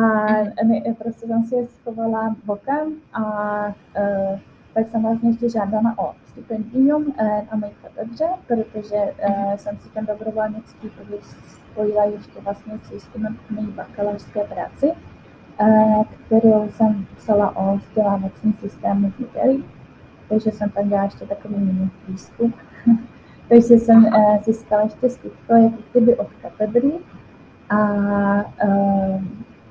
[0.65, 3.75] ne, prostě jsem si je schovala bokem a
[4.79, 8.97] tak jsem vlastně ještě žádala o stipendium uh, na mé katedře, protože
[9.29, 14.93] uh, jsem si ten dobrovolnický pobyt spojila ještě vlastně s výzkumem mé bakalářské práci,
[15.61, 19.65] uh, kterou jsem psala o vzdělávacím systému v Nigerii.
[20.29, 22.55] Takže jsem tam dělala ještě takový mini výzkum.
[23.49, 24.07] Takže jsem
[24.45, 26.93] získala ještě stupko jako kdyby od katedry
[27.71, 27.79] a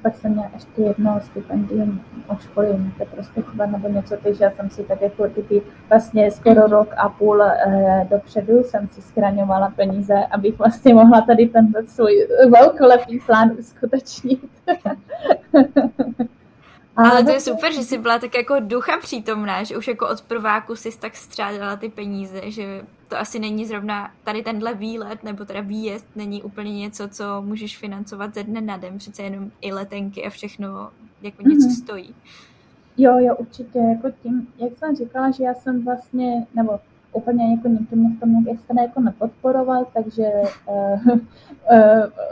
[0.08, 2.68] pak jsem měla ještě jedno stipendium od školy
[3.00, 7.10] na prospěchovat nebo něco, takže já jsem si tak jako typy vlastně skoro rok a
[7.10, 13.52] půl uh, dopředu jsem si schraňovala peníze, abych vlastně mohla tady ten svůj velkolepý plán
[13.60, 14.50] uskutečnit.
[16.96, 20.22] Ale to je super, že jsi byla tak jako ducha přítomná, že už jako od
[20.22, 25.46] prváku jsi tak střádala ty peníze, že to asi není zrovna tady tenhle výlet nebo
[25.46, 29.74] teda výjezd není úplně něco, co můžeš financovat ze dne na den, přece jenom i
[29.74, 30.90] letenky a všechno
[31.22, 31.48] jako mm-hmm.
[31.48, 32.16] něco stojí.
[32.98, 36.80] Jo, jo, určitě, jako tím, jak jsem říkala, že já jsem vlastně, nebo
[37.12, 40.32] úplně jako nikdo v tom nějak extra jako nepodporoval, takže
[40.66, 41.20] uh, uh,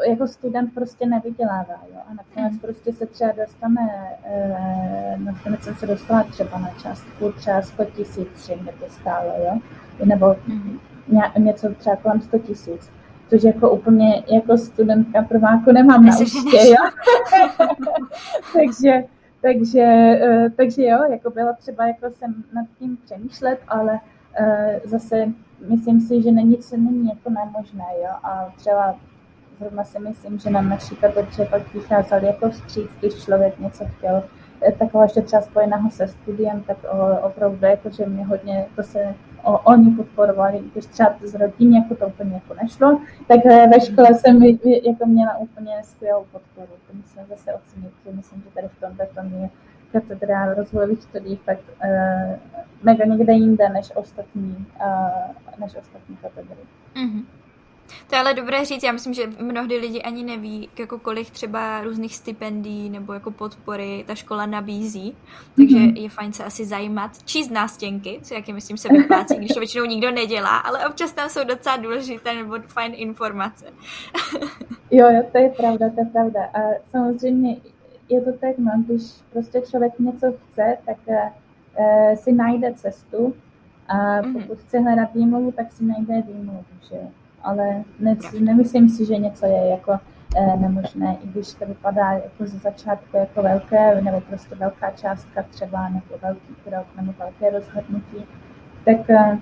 [0.10, 2.60] jako student prostě nevydělává, jo, a nakonec mm.
[2.60, 3.90] prostě se třeba dostane,
[4.26, 9.32] uh, nakonec jsem se dostala třeba na částku třeba 100 tisíc, že mě to stálo,
[9.46, 9.60] jo,
[10.06, 10.78] nebo mm.
[11.38, 12.92] něco třeba kolem 100 tisíc,
[13.30, 16.90] což jako úplně jako studentka prváku nemám na účtě, jo.
[18.54, 19.04] takže,
[19.42, 20.20] takže,
[20.56, 24.00] takže jo, jako bylo třeba jako jsem nad tím přemýšlet, ale
[24.84, 25.26] zase
[25.68, 28.96] myslím si, že není, co není jako nemožné, jo, a třeba
[29.60, 34.24] zrovna si myslím, že nám naší katedře pak vycházeli jako vstříc, když člověk něco chtěl.
[34.62, 36.78] Eh, takového ještě třeba spojeného se studiem, tak
[37.22, 41.96] opravdu jako, že mě hodně to se o, oni podporovali, když třeba z rodiny jako
[41.96, 44.44] to úplně jako nešlo, tak eh, ve škole jsem
[44.84, 46.68] jako měla úplně skvělou podporu.
[46.88, 49.50] To musím zase ocenit, myslím, že tady v tomto tom je
[49.92, 52.36] katedra rozvojových studií fakt uh,
[52.84, 56.62] mega někde jinde než ostatní, uh, než ostatní katedry.
[56.96, 57.24] Mm-hmm.
[58.10, 61.82] To je ale dobré říct, já myslím, že mnohdy lidi ani neví, jako kolik třeba
[61.82, 65.16] různých stipendií nebo jako podpory ta škola nabízí,
[65.56, 66.02] takže mm-hmm.
[66.02, 69.60] je fajn se asi zajímat, číst nástěnky, co jak je myslím se vyplácí, když to
[69.60, 73.66] většinou nikdo nedělá, ale občas tam jsou docela důležité nebo fajn informace.
[74.92, 76.44] jo, jo, to je pravda, to je pravda.
[76.46, 77.56] A samozřejmě
[78.10, 83.34] je to tak, no, když prostě člověk něco chce, tak uh, si najde cestu
[83.88, 84.34] a mhm.
[84.34, 86.98] pokud chce hledat výmluvu, tak si najde výmluvu, že
[87.44, 89.92] Ale ne, nemyslím si, že něco je jako
[90.38, 95.44] uh, nemožné, i když to vypadá jako ze začátku jako velké, nebo prostě velká částka
[95.44, 98.26] třeba, nebo velký krok, nebo velké rozhodnutí,
[98.86, 99.38] tak uh,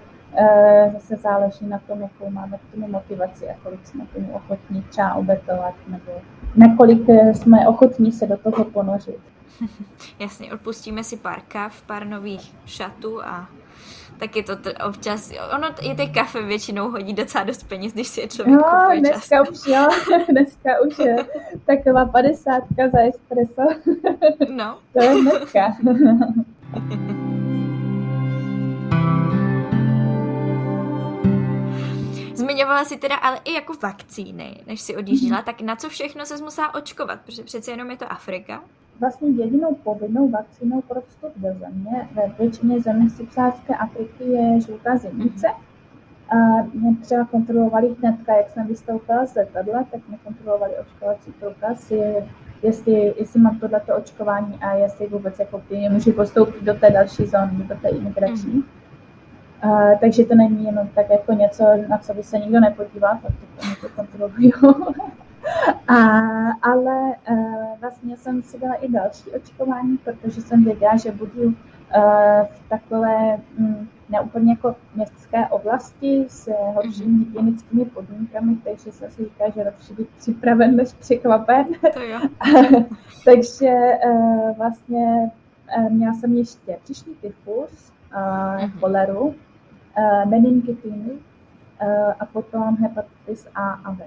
[0.94, 5.14] zase záleží na tom, jakou máme k tomu motivaci a kolik jsme tomu ochotní třeba
[5.14, 6.12] obetovat, nebo
[6.56, 9.20] nakolik eh, jsme ochotní se do toho ponořit.
[10.20, 13.48] Jasně, odpustíme si pár kav, pár nových šatů a
[14.18, 18.08] tak je to t- občas, ono i ty kafe většinou hodí docela dost peněz, když
[18.08, 19.52] si je člověk no, kupuje dneska často.
[19.54, 19.88] už jo,
[20.30, 21.16] dneska už je
[21.66, 23.62] taková padesátka za espresso.
[24.50, 24.78] No.
[24.94, 25.76] to je dneska.
[32.44, 35.46] Zmiňovala si teda ale i jako vakcíny, než si odjížděla, mm-hmm.
[35.46, 37.20] tak na co všechno se musela očkovat?
[37.26, 38.64] Protože přece jenom je to Afrika.
[39.00, 44.98] Vlastně jedinou povinnou vakcínou pro vstup do země ve většině zemí subsaharské Afriky je žlutá
[44.98, 45.48] zimnice.
[46.30, 46.36] A
[46.74, 52.28] mě třeba kontrolovali hnedka, jak jsem vystoupila z letadla, tak mě kontrolovali očkovací průkaz, je,
[52.64, 57.64] jestli, jestli mám tohleto očkování a jestli vůbec jako můžu postoupit do té další zóny,
[57.64, 58.54] do té imigrační.
[58.54, 58.83] Mm-hmm.
[59.64, 63.32] Uh, takže to není jenom tak jako něco, na co by se nikdo nepodíval, tak
[63.32, 64.52] to mě to kontrolují.
[65.88, 65.96] A,
[66.62, 71.54] ale uh, vlastně jsem si dala i další očkování, protože jsem věděla, že budu uh,
[72.46, 77.20] v takové um, neúplně jako městské oblasti s horšími mhm.
[77.20, 81.66] hygienickými podmínkami, takže jsem si říkala, že lepší být připraven než překvapen.
[83.26, 83.74] Takže
[84.06, 85.32] uh, vlastně
[85.78, 89.36] uh, měla jsem ještě příšný tyfus, uh, choleru,
[89.98, 94.04] uh, meningitiny uh, a potom hepatitis A a B.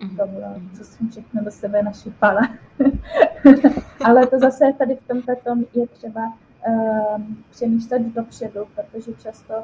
[0.00, 0.16] Mm-hmm.
[0.16, 2.40] To bylo, co jsem všechno do sebe našipala.
[4.04, 6.32] Ale to zase tady v tomto tom je třeba
[6.68, 9.54] um, přemýšlet dopředu, protože často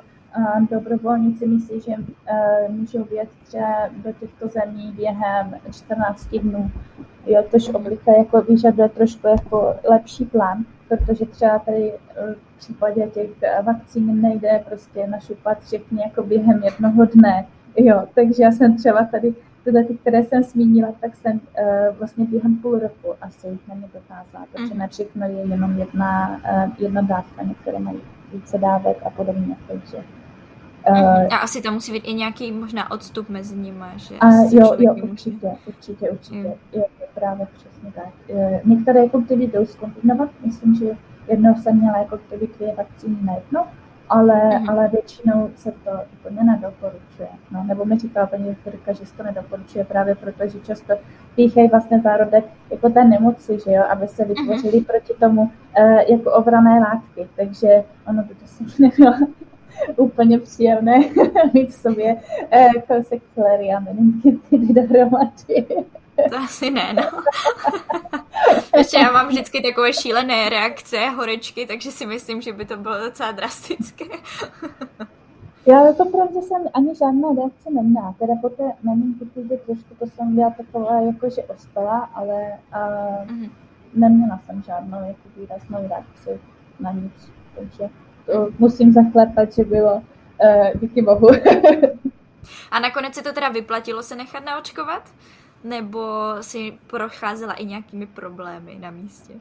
[0.71, 3.07] dobrovolníci myslí, že uh, můžou
[3.45, 6.71] třeba do těchto zemí během 14 dnů.
[7.27, 10.65] Jo, tož obvykle jako vyžaduje trošku jako lepší plán,
[10.97, 13.31] protože třeba tady eh, v případě těch
[13.63, 17.47] vakcín nejde prostě našupat všechny jako během jednoho dne.
[17.77, 22.25] Jo, takže já jsem třeba tady tyhle, ty, které jsem zmínila, tak jsem uh, vlastně
[22.25, 26.73] během půl roku asi jich na ně dokázala, protože na všechno je jenom jedna, uh,
[26.79, 28.01] jedna dávka, některé mají
[28.33, 29.97] více dávek a podobně, takže
[30.91, 30.99] Uh,
[31.31, 34.15] a asi tam musí být i nějaký možná odstup mezi nimi, že?
[34.21, 36.55] A jo, jo, určitě, určitě, určitě, jo.
[36.73, 38.37] je, je právě přesně tak.
[38.65, 40.87] Některé jako kdyby jdou zkombinovat, myslím, že
[41.29, 43.67] jednou jsem měla jako kdyby dvě vakcíny na jedno,
[44.09, 44.71] ale, mm.
[44.71, 47.29] ale většinou se to úplně nedoporučuje.
[47.51, 50.95] No, nebo mi říká paní doktorka, že se to nedoporučuje právě proto, že často
[51.35, 54.85] píchají vlastně zárodek jako té nemoci, že jo, aby se vytvořili mm.
[54.85, 57.29] proti tomu uh, jako obrané látky.
[57.37, 59.15] Takže ono by to se nebylo
[59.97, 60.99] úplně příjemné
[61.55, 63.23] mít v sobě uh, kousek
[63.77, 65.67] a meningitidy dohromady.
[66.31, 67.03] To asi ne, no.
[68.77, 72.99] Ještě já mám vždycky takové šílené reakce, horečky, takže si myslím, že by to bylo
[72.99, 74.05] docela drastické.
[75.67, 78.15] Já jako pravdě jsem ani žádná reakce neměla.
[78.19, 83.51] Teda po té meningitidě trošku to jsem byla taková jakože ospala, ale uh, mm-hmm.
[83.95, 86.41] neměla jsem žádnou jako výraznou reakci
[86.81, 87.33] na nic.
[87.55, 87.89] Takže
[88.27, 91.29] to musím zaklepat, že bylo uh, díky bohu.
[92.71, 95.03] A nakonec se to teda vyplatilo se nechat naočkovat?
[95.65, 96.09] Nebo
[96.41, 99.33] si procházela i nějakými problémy na místě?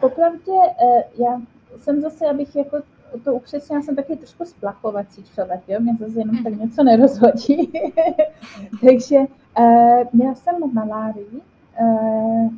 [0.00, 1.40] Popravdě eh, já
[1.76, 2.82] jsem zase, abych jako
[3.24, 5.80] to upřesnila, jsem taky trošku splachovací člověk, jo?
[5.80, 7.72] mě zase jenom tak něco nerozhodí.
[8.80, 9.18] Takže
[9.58, 11.40] uh, měla jsem malárii,
[11.80, 12.50] uh,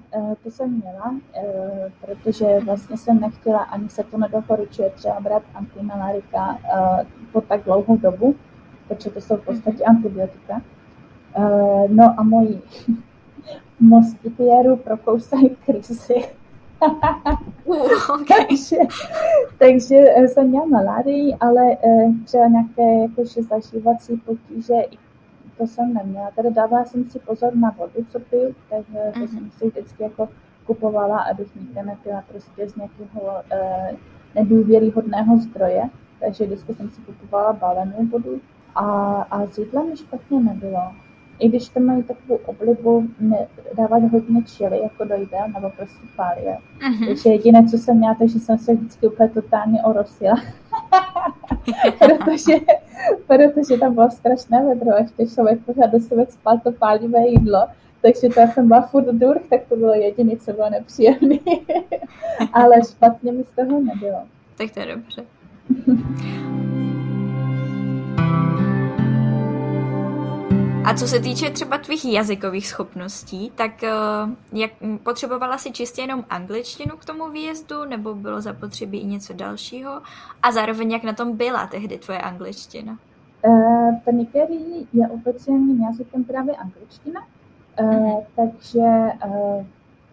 [0.42, 1.14] to jsem měla,
[2.00, 6.58] protože vlastně jsem nechtěla, ani se to nedoporučuje třeba brát antimalárika
[7.32, 8.36] po tak dlouhou dobu,
[8.88, 10.62] protože to jsou v podstatě antibiotika.
[11.36, 12.62] Uh, no a moji
[13.80, 16.14] moskytiéru prokousají krysy.
[18.14, 18.46] okay.
[18.48, 18.76] takže,
[19.58, 24.74] takže eh, jsem měla malárii, ale uh, třeba nějaké jakože zažívací potíže,
[25.58, 26.30] to jsem neměla.
[26.36, 29.26] Tady dávala jsem si pozor na vodu, co piju, takže to mm-hmm.
[29.26, 30.28] jsem si vždycky jako
[30.66, 33.96] kupovala, abych nikde nepila prostě z nějakého uh,
[34.34, 35.82] nedůvěryhodného zdroje.
[36.20, 38.40] Takže vždycky jsem si kupovala balenou vodu
[38.74, 38.84] a,
[39.30, 40.92] a s jídlem špatně nebylo
[41.38, 43.08] i když to mají takovou oblibu
[43.76, 46.58] dávat hodně čili jako do jídel, nebo prostě pálie.
[46.78, 47.06] Uh-huh.
[47.06, 50.34] Takže jediné, co jsem měla, takže jsem se vždycky úplně totálně orosila.
[51.98, 52.54] protože,
[53.26, 57.66] protože tam bylo strašné vedro ještě člověk pořád do sebe spal to pálivé jídlo.
[58.02, 61.38] Takže to já jsem byla furt durch, tak to bylo jediné, co bylo nepříjemné.
[62.52, 64.22] Ale špatně mi z toho nebylo.
[64.58, 65.24] Tak to je dobře.
[70.86, 73.90] A co se týče třeba tvých jazykových schopností, tak eh,
[74.52, 74.70] jak,
[75.02, 80.02] potřebovala si čistě jenom angličtinu k tomu výjezdu, nebo bylo zapotřebí i něco dalšího?
[80.42, 82.98] A zároveň jak na tom byla tehdy tvoje angličtina?
[83.42, 87.20] Uh, v Nigerii je oficiálním jazykem právě angličtina,
[87.80, 88.24] uh, mm-hmm.
[88.36, 89.66] takže uh,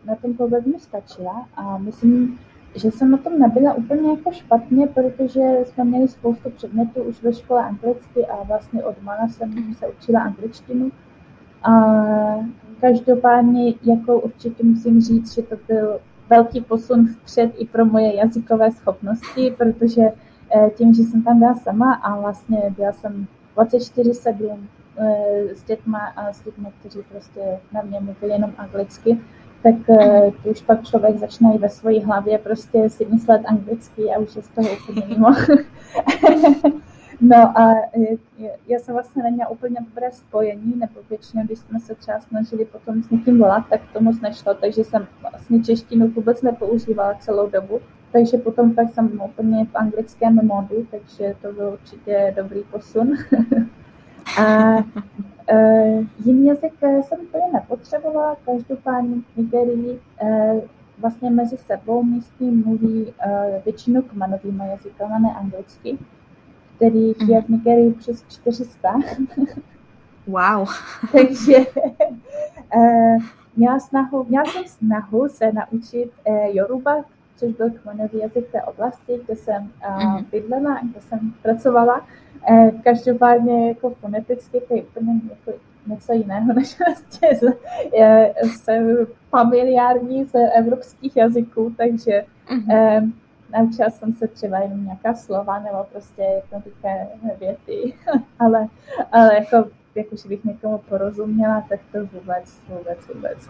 [0.05, 2.39] na tom pohled mi stačila a myslím,
[2.75, 7.33] že jsem na tom nebyla úplně jako špatně, protože jsme měli spoustu předmětů už ve
[7.33, 10.91] škole anglicky a vlastně od mana jsem se učila angličtinu.
[11.63, 11.71] A
[12.81, 18.71] každopádně jako určitě musím říct, že to byl velký posun vpřed i pro moje jazykové
[18.71, 20.01] schopnosti, protože
[20.55, 24.57] eh, tím, že jsem tam byla sama a vlastně byla jsem 24-7
[24.97, 29.19] eh, s dětma a s lidmi, kteří prostě na mě mluvili jenom anglicky,
[29.63, 29.75] tak
[30.43, 34.41] už pak člověk začne i ve své hlavě prostě si myslet anglicky a už je
[34.41, 35.27] z toho úplně mimo.
[37.21, 37.75] no a
[38.67, 43.01] já jsem vlastně neměla úplně dobré spojení, nebo většinou, když jsme se třeba snažili potom
[43.01, 47.79] s někým volat, tak to moc nešlo, takže jsem vlastně češtinu vůbec nepoužívala celou dobu.
[48.11, 53.13] Takže potom tak jsem úplně v anglickém modu, takže to byl určitě dobrý posun.
[54.39, 54.75] a
[56.25, 60.61] jiný jazyk eh, jsem úplně nepotřebovala, každopádně v Nigerii uh,
[60.97, 63.13] vlastně mezi sebou místní mluví
[63.65, 65.97] většinou kmenovými jazyky, ne anglicky,
[66.75, 68.93] kterých je v Nigerii přes 400.
[70.27, 70.69] wow.
[71.11, 71.57] Takže
[73.55, 76.11] měla, snahu, měla jsem snahu se naučit
[76.51, 77.03] Yoruba,
[77.35, 82.07] což byl kmenový jazyk té oblasti, kde jsem uh, bydlela, kde jsem pracovala.
[82.49, 87.43] Eh, každopádně jako foneticky to je úplně jako něco jiného, než vlastně z,
[88.43, 88.69] z
[89.29, 93.11] familiární z evropských jazyků, takže mm-hmm.
[93.51, 97.07] naučila jsem se třeba jenom nějaká slova nebo prostě jednoduché
[97.39, 97.93] věty,
[98.39, 98.67] ale,
[99.11, 103.47] ale jako, jako, že bych někomu porozuměla, tak to vůbec, vůbec, vůbec.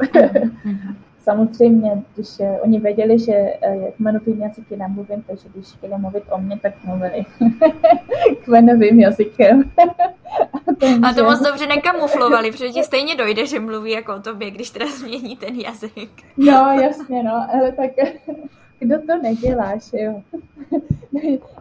[0.66, 0.98] Mhm.
[1.24, 6.38] Samozřejmě, když uh, oni věděli, že uh, kmenovým jazyky nemluvím, takže když chtěli mluvit o
[6.38, 7.26] mně, tak mluvili
[8.44, 9.64] kmenovým jazykem.
[11.04, 14.70] A to moc dobře nekamuflovali, protože ti stejně dojde, že mluví jako o tobě, když
[14.70, 16.24] teda změní ten jazyk.
[16.38, 17.92] No, jasně, no, ale tak
[18.80, 20.22] kdo to nedělá, že jo?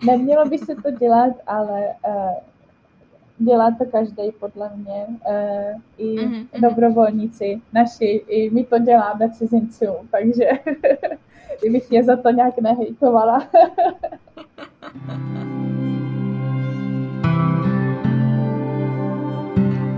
[0.07, 2.31] Nemělo by se to dělat, ale uh,
[3.39, 5.07] dělá to každý podle mě.
[5.09, 6.47] Uh, I mm-hmm.
[6.61, 10.45] dobrovolníci naši, i my to děláme cizincům, takže
[11.61, 13.49] kdybych mě za to nějak nehejtovala.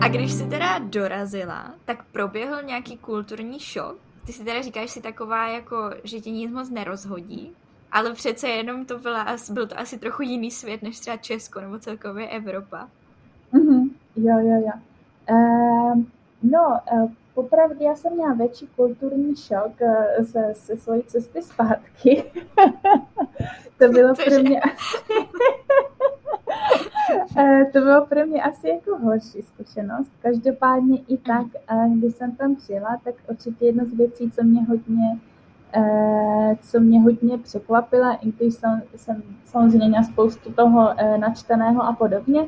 [0.05, 3.97] A když jsi teda dorazila, tak proběhl nějaký kulturní šok?
[4.27, 7.53] Ty si teda říkáš si taková, jako, že tě nic moc nerozhodí,
[7.93, 11.79] ale přece jenom to byla, byl to asi trochu jiný svět, než třeba Česko nebo
[11.79, 12.89] celkově Evropa.
[13.55, 13.91] Mm-hmm.
[14.17, 14.73] Jo, jo, jo.
[15.31, 16.03] Uh,
[16.43, 22.25] no, uh, popravdě já jsem měla větší kulturní šok uh, ze, ze svojí cesty zpátky.
[23.79, 24.61] to bylo pro mě
[27.39, 30.13] Eh, to bylo pro mě asi jako horší zkušenost.
[30.23, 34.65] Každopádně i tak, eh, když jsem tam přijela, tak určitě jedna z věcí, co mě
[34.65, 35.19] hodně
[35.77, 41.93] eh, co mě hodně překvapila, i když jsem, jsem samozřejmě měla spoustu toho načteného a
[41.93, 42.47] podobně,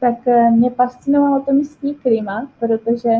[0.00, 0.14] tak
[0.50, 3.10] mě fascinovalo to místní klima, protože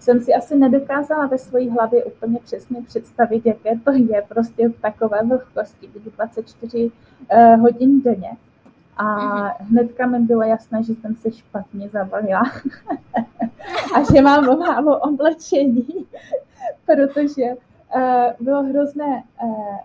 [0.00, 4.80] jsem si asi nedokázala ve své hlavě úplně přesně představit, jaké to je prostě v
[4.80, 6.90] takové vlhkosti, kdy 24
[7.60, 8.30] hodin denně.
[8.96, 9.54] A mm-hmm.
[9.60, 12.42] hnedka mi bylo jasné, že jsem se špatně zabalila
[13.94, 15.86] a že mám málo oblečení,
[16.86, 17.44] protože
[17.96, 18.00] uh,
[18.40, 19.76] bylo hrozné uh,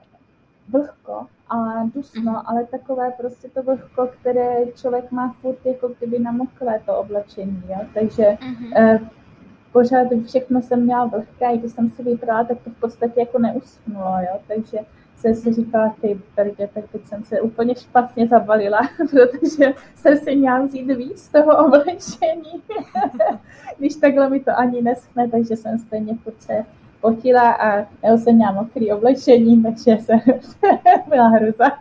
[0.71, 2.43] vlhko a dusno, mm-hmm.
[2.45, 7.79] ale takové prostě to vlhko, které člověk má furt jako kdyby namoklé to oblečení, jo?
[7.93, 8.95] takže mm-hmm.
[8.95, 9.07] uh,
[9.71, 13.39] pořád všechno jsem měla vlhké, i když jsem si vybrala, tak to v podstatě jako
[13.39, 14.39] neuschnulo, jo?
[14.47, 14.77] takže
[15.19, 18.79] jsem si říkala, ty brdě, tak teď jsem se úplně špatně zabalila,
[19.11, 22.63] protože jsem si měla vzít víc toho oblečení.
[23.77, 26.65] Když takhle mi to ani neschne, takže jsem stejně furt se
[27.01, 30.19] potila a já jsem měla mokrý oblečení, takže jsem
[31.09, 31.71] byla hruza.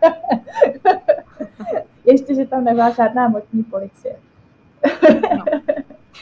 [2.05, 4.15] Ještě, že tam nebyla žádná motní policie.
[5.37, 5.45] no.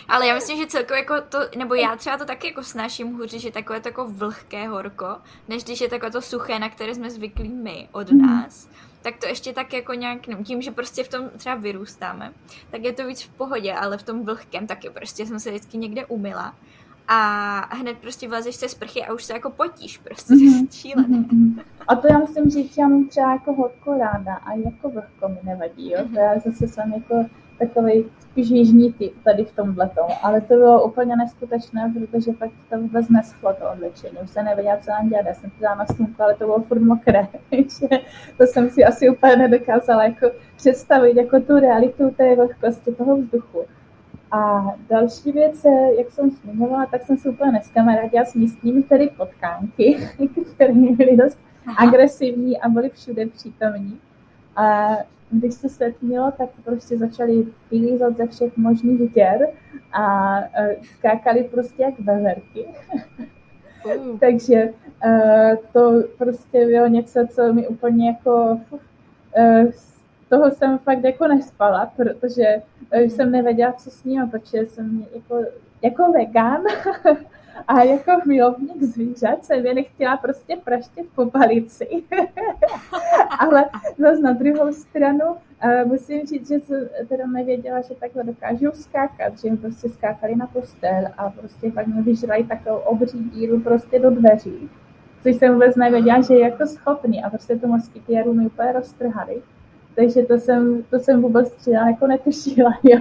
[0.08, 3.32] Ale já myslím, že celkově jako to, nebo já třeba to taky jako snáším hůř,
[3.32, 5.18] že takové to jako vlhké horko,
[5.48, 8.22] než když je takové to suché, na které jsme zvyklí my od mm.
[8.22, 8.70] nás.
[9.02, 12.34] Tak to ještě tak jako nějak, no, tím, že prostě v tom třeba vyrůstáme,
[12.72, 15.78] tak je to víc v pohodě, ale v tom vlhkém taky prostě jsem se vždycky
[15.78, 16.56] někde umila
[17.08, 20.68] a hned prostě vlezeš se sprchy a už se jako potíš prostě mm-hmm.
[20.72, 21.18] šílené.
[21.18, 21.64] Mm-hmm.
[21.88, 25.39] A to já musím říct, já mám třeba jako horko ráda a jako vlhko mi
[25.43, 25.99] nevadí, jo?
[25.99, 26.14] Mm-hmm.
[26.14, 27.26] To já zase jsem jako
[27.60, 29.89] takový spíš jižní typ tady v tomhle
[30.24, 34.18] ale to bylo úplně neskutečné, protože fakt to vůbec neschlo to oblečení.
[34.24, 35.26] Už se nevěděla, co mám dělat.
[35.26, 37.28] Já jsem to na slunku, ale to bylo furt mokré.
[38.38, 43.66] to jsem si asi úplně nedokázala jako představit jako tu realitu té vlhkosti toho vzduchu.
[44.32, 45.65] A další věc,
[45.97, 49.97] jak jsem zmiňovala, tak jsem se úplně neskamarádila s místními tedy potkánky,
[50.55, 51.88] které byly dost Aha.
[51.88, 53.99] agresivní a byly všude přítomní.
[54.55, 54.95] A
[55.32, 59.47] když se setmělo, tak prostě začali vylízat ze všech možných děr
[59.93, 60.45] a uh,
[60.84, 62.65] skákali prostě jak veverky.
[64.03, 64.19] Mm.
[64.19, 64.73] Takže
[65.05, 68.59] uh, to prostě bylo něco, co mi úplně jako
[69.71, 69.97] z
[70.30, 72.61] toho jsem fakt jako nespala, protože
[72.93, 75.45] uh, jsem nevěděla, co s ním, protože jsem jako,
[75.82, 76.63] jako vegan
[77.67, 81.88] a jako milovník zvířat jsem je nechtěla prostě praštit po palici.
[83.39, 83.65] Ale
[83.97, 89.39] zase na druhou stranu uh, musím říct, že jsem teda nevěděla, že takhle dokážou skákat,
[89.39, 94.09] že prostě skákali na postel a prostě pak mi vyžrali takovou obří díru prostě do
[94.09, 94.69] dveří.
[95.23, 99.41] Což jsem vůbec nevěděla, že je jako schopný a prostě to moskytiéru mi úplně roztrhali.
[99.98, 103.00] Takže to jsem, to jsem vůbec třeba jako netušila, jo.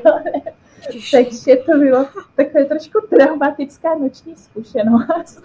[1.13, 5.45] Takže to bylo takové trošku traumatická noční zkušenost.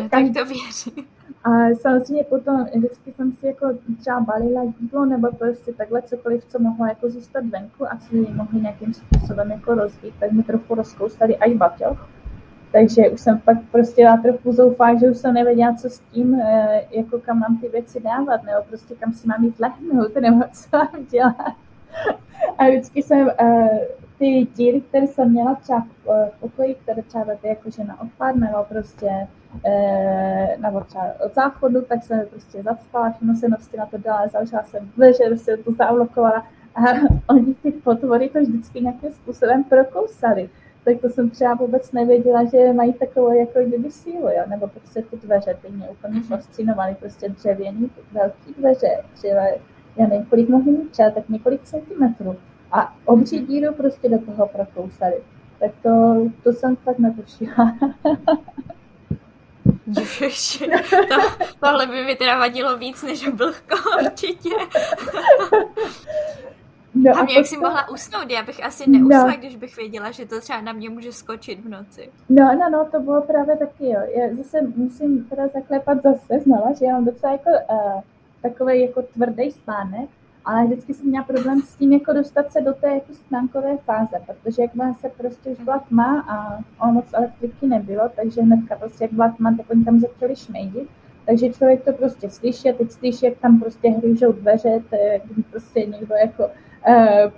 [0.00, 1.06] No, tak to věřím.
[1.44, 1.50] A
[1.80, 6.86] samozřejmě potom vždycky jsem si jako třeba balila jídlo nebo prostě takhle cokoliv, co mohlo
[6.86, 11.54] jako zůstat venku a co mohli nějakým způsobem jako rozbít, tak mi trochu rozkoustali i
[11.54, 12.08] baťoch.
[12.74, 16.40] Takže už jsem pak prostě byla trochu zoufá, že už jsem nevěděla, co s tím,
[16.40, 20.44] eh, jako kam mám ty věci dávat, nebo prostě kam si mám jít lehnout, nebo
[20.52, 21.54] co mám dělat.
[22.58, 23.68] A vždycky jsem uh,
[24.18, 28.64] ty díry, které jsem měla třeba v pokoji, které třeba jako že na odpad, nebo
[28.68, 29.28] prostě
[30.58, 34.62] nebo třeba od záchodu, tak jsem prostě zacpala, všechno se nosti na to dala, zavřela
[34.62, 36.80] jsem dveře, prostě to zaoblokovala a
[37.28, 40.50] oni ty potvory to vždycky nějakým způsobem prokousali.
[40.84, 44.42] Tak to jsem třeba vůbec nevěděla, že mají takovou jako kdyby sílu, jo?
[44.46, 46.22] nebo prostě ty dveře, ty mě úplně mhm.
[46.22, 49.42] fascinovaly, prostě dřevěný velký dveře, třeba,
[49.96, 52.36] já nevím, kolik mohli mít třeba, tak několik centimetrů
[52.72, 53.46] a obří mhm.
[53.46, 55.16] díru prostě do toho prokousali.
[55.60, 57.74] Tak to, to jsem fakt netušila.
[59.98, 64.50] Ježiši, to, tohle by mi teda vadilo víc než blhko, určitě.
[66.94, 69.36] No a, a mě, jak jsi mohla usnout, já bych asi neusla, no.
[69.38, 72.10] když bych věděla, že to třeba na mě může skočit v noci.
[72.28, 74.00] No, no, no, to bylo právě taky, jo.
[74.16, 78.00] Já zase musím teda zaklepat zase znala, že já mám docela jako uh,
[78.42, 80.08] takový jako tvrdý spánek,
[80.44, 84.16] ale vždycky jsem měla problém s tím, jako dostat se do té jako spánkové fáze,
[84.26, 88.76] protože jak má se prostě už byla tma a ono moc elektriky nebylo, takže hnedka
[88.76, 90.88] prostě jak byla tma, tak oni tam začali šmejdit,
[91.26, 95.20] takže člověk to prostě slyší a teď slyší, jak tam prostě hřížou dveře, to je,
[95.50, 96.50] prostě někdo jako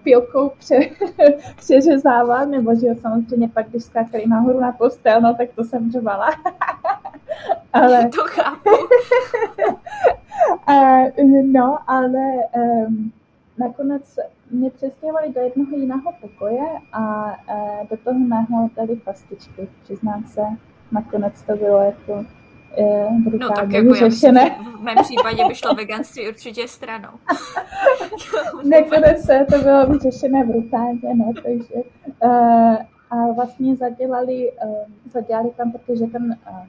[0.02, 0.78] pilkou pře,
[1.56, 6.28] přeřezává, nebo že samozřejmě pak, když skákali nahoru na postel, no tak to jsem řvala.
[7.72, 8.08] ale...
[8.08, 8.70] To chápu.
[10.68, 12.20] uh, no, ale
[12.56, 13.12] um,
[13.58, 14.18] nakonec
[14.50, 20.42] mě přestěhovali do jednoho jiného pokoje a uh, do toho mého dali pastičky, přiznám se.
[20.92, 22.24] Nakonec to bylo jako
[23.38, 24.34] no tak jako myslím,
[24.78, 27.10] v mém případě by šlo veganství určitě stranou.
[28.64, 31.74] Nakonec to bylo vyřešené brutálně, no, takže
[32.22, 32.76] uh,
[33.10, 36.66] a vlastně zadělali, uh, zadělali tam, protože ten, uh,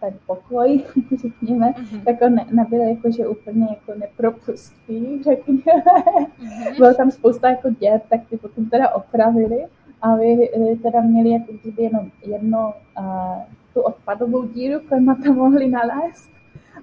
[0.00, 0.84] ten pokoj,
[1.22, 2.04] řekněme, mm-hmm.
[2.04, 5.62] tak on ne, nebyl jakože úplně jako nepropustný, řekněme.
[5.66, 6.76] Mm-hmm.
[6.76, 9.66] Bylo tam spousta jako dět, tak ty potom teda opravili
[10.02, 10.50] a vy
[10.82, 13.42] teda měli jako kdyby jenom jedno uh,
[13.74, 16.30] tu odpadovou díru, kam tam mohli nalézt.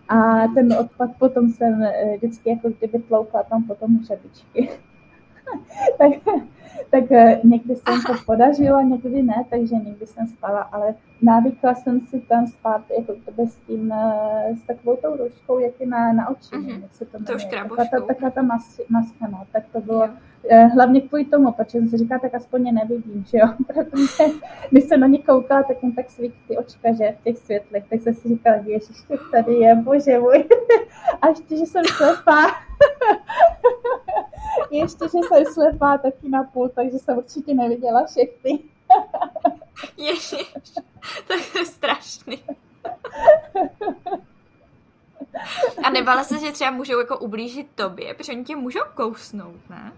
[0.09, 4.69] A ten odpad potom jsem eh, vždycky jako kdyby tloukla tam potom hřebičky.
[5.97, 6.11] tak,
[6.89, 11.99] tak eh, někdy jsem to podařila, někdy ne, takže někdy jsem spala, ale návykla jsem
[11.99, 16.13] si tam spát jako kdyby s tím, eh, s takovou tou rouškou, jak je na,
[16.13, 16.55] na oči.
[16.55, 16.81] Mm-hmm.
[16.81, 20.11] Jak se to, už taková ta, taková ta mas, maska, no, tak to bylo, jo.
[20.49, 24.23] Eh, hlavně kvůli tomu, protože jsem si říká, tak aspoň je nevidím, že jo, protože
[24.71, 27.83] když se na ně koukala, tak jim tak svítí ty očka, že v těch světlech,
[27.89, 28.97] tak jsem si říkala, ježiš,
[29.31, 30.43] tady je, bože můj,
[31.21, 32.41] a ještě, že jsem slepá,
[34.71, 38.59] ještě, že jsem slepá taky na půl, takže jsem určitě neviděla všechny.
[39.97, 40.73] Ježiš,
[41.27, 42.39] to je strašný.
[45.83, 49.91] A nebala se, že třeba můžou jako ublížit tobě, protože oni tě můžou kousnout, ne?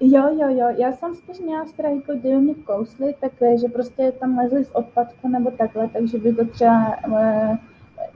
[0.00, 4.12] Jo, jo, jo, já jsem spíš měla strach, jako kdyby mě kousli, tak že prostě
[4.12, 7.58] tam lezli z odpadku nebo takhle, takže by to třeba eh,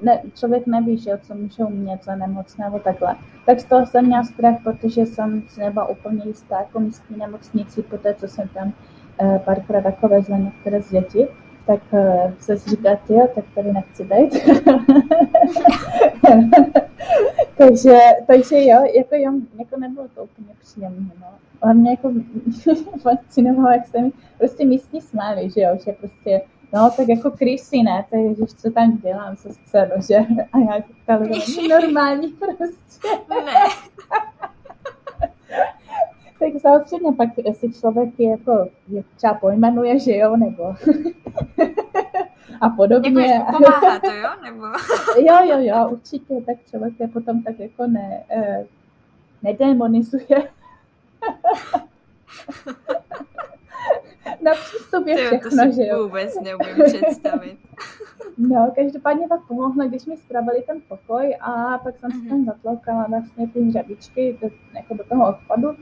[0.03, 3.17] ne, člověk neví, že co můžou mít, co nemocné nebo takhle.
[3.47, 7.83] Tak z toho jsem měla strach, protože jsem si nebyla úplně jistá jako místní nemocnici,
[7.83, 8.73] po té, co jsem tam
[9.21, 11.29] eh, párkrát jako vezla některé z děti,
[11.67, 14.35] tak eh, se si říká, jo, tak tady nechci být.
[17.59, 21.11] takže, takže jo, jako, jo, jako nebylo to úplně příjemné.
[21.21, 21.27] No.
[21.63, 22.13] Hlavně jako
[23.03, 26.41] fascinovalo, jak se mi prostě místní smáli, že jo, že prostě
[26.73, 30.17] No, tak jako krysy, ne, to je, co tam dělám se scénu, že?
[30.53, 31.21] A já říkala,
[31.69, 33.09] normální prostě.
[33.29, 33.55] Ne.
[36.39, 40.65] tak samozřejmě pak, jestli člověk je jako, je třeba pojmenuje, že jo, nebo
[42.61, 43.27] a podobně.
[43.27, 44.31] Jako, pomáhá to, jo?
[44.45, 44.67] Nebo...
[45.17, 48.67] jo, jo, jo, určitě, tak člověk je potom tak jako ne, eh,
[49.43, 50.27] nedemonizuje.
[54.43, 56.03] na přístupě všechno, to si že jo?
[56.03, 57.59] vůbec neumím představit.
[58.39, 62.23] No, každopádně pak pomohla, když mi spravili ten pokoj a pak jsem mm-hmm.
[62.23, 65.77] si tam zatloukala vlastně ty hřebičky do, jako do toho odpadu, uh,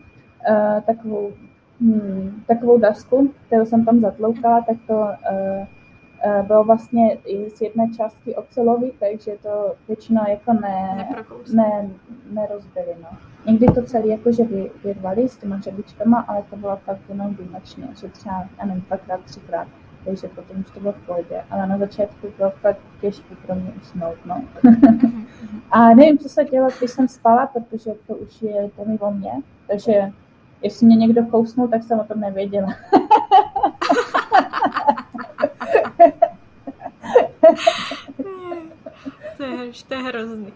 [0.86, 1.32] takovou,
[1.80, 5.66] hmm, takovou dasku, kterou jsem tam zatloukala, tak to uh,
[6.26, 7.18] uh, bylo vlastně
[7.54, 11.08] z jedné části ocelový, takže to většinou jako ne,
[11.52, 11.90] ne,
[12.30, 12.96] nerozbili.
[13.02, 13.08] No.
[13.46, 17.88] Někdy to celé jakože vy, vyrvali s těma řebičkama, ale to bylo fakt jenom výjimečně,
[18.00, 19.68] že třeba, já nevím, dvakrát, třikrát,
[20.04, 21.44] takže potom už to bylo v pohodě.
[21.50, 24.44] Ale na začátku bylo fakt těžké pro mě usnout, no.
[25.70, 29.10] a nevím, co se dělo, když jsem spala, protože to už je to mi o
[29.10, 29.32] mě,
[29.68, 30.12] takže
[30.62, 32.68] jestli mě někdo kousnul, tak jsem o tom nevěděla.
[39.36, 40.52] to, je, to je hrozný.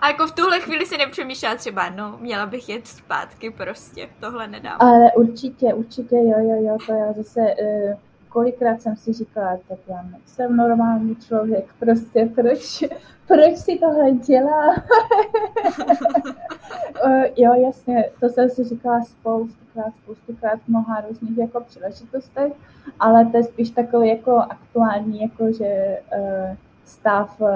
[0.00, 4.48] A jako v tuhle chvíli si nepřemýšlela třeba, no, měla bych jet zpátky prostě, tohle
[4.48, 4.76] nedám.
[4.80, 7.94] Ale určitě, určitě, jo, jo, jo, to já zase uh,
[8.34, 12.84] kolikrát jsem si říkala, tak já jsem normální člověk, prostě proč,
[13.28, 14.74] proč si tohle dělá?
[17.36, 22.52] jo, jasně, to jsem si říkala spoustukrát, spoustukrát v mnoha různých jako příležitostech,
[23.00, 27.48] ale to je spíš takový jako aktuální, jako že uh, stav uh,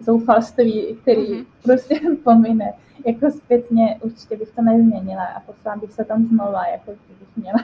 [0.00, 1.46] zoufalství, který mm-hmm.
[1.62, 2.72] prostě pomine.
[3.06, 7.58] Jako zpětně určitě bych to nezměnila a poslala bych se tam znova, jako kdybych měla,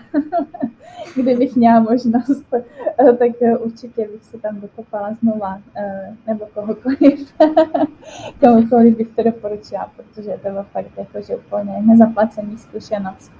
[1.14, 7.34] kdybych měla možnost, eh, tak eh, určitě bych se tam dokopala znova, eh, nebo kohokoliv,
[8.40, 13.32] kohokoliv bych to doporučila, protože to bylo fakt jako, že úplně nezaplacený zkušenost.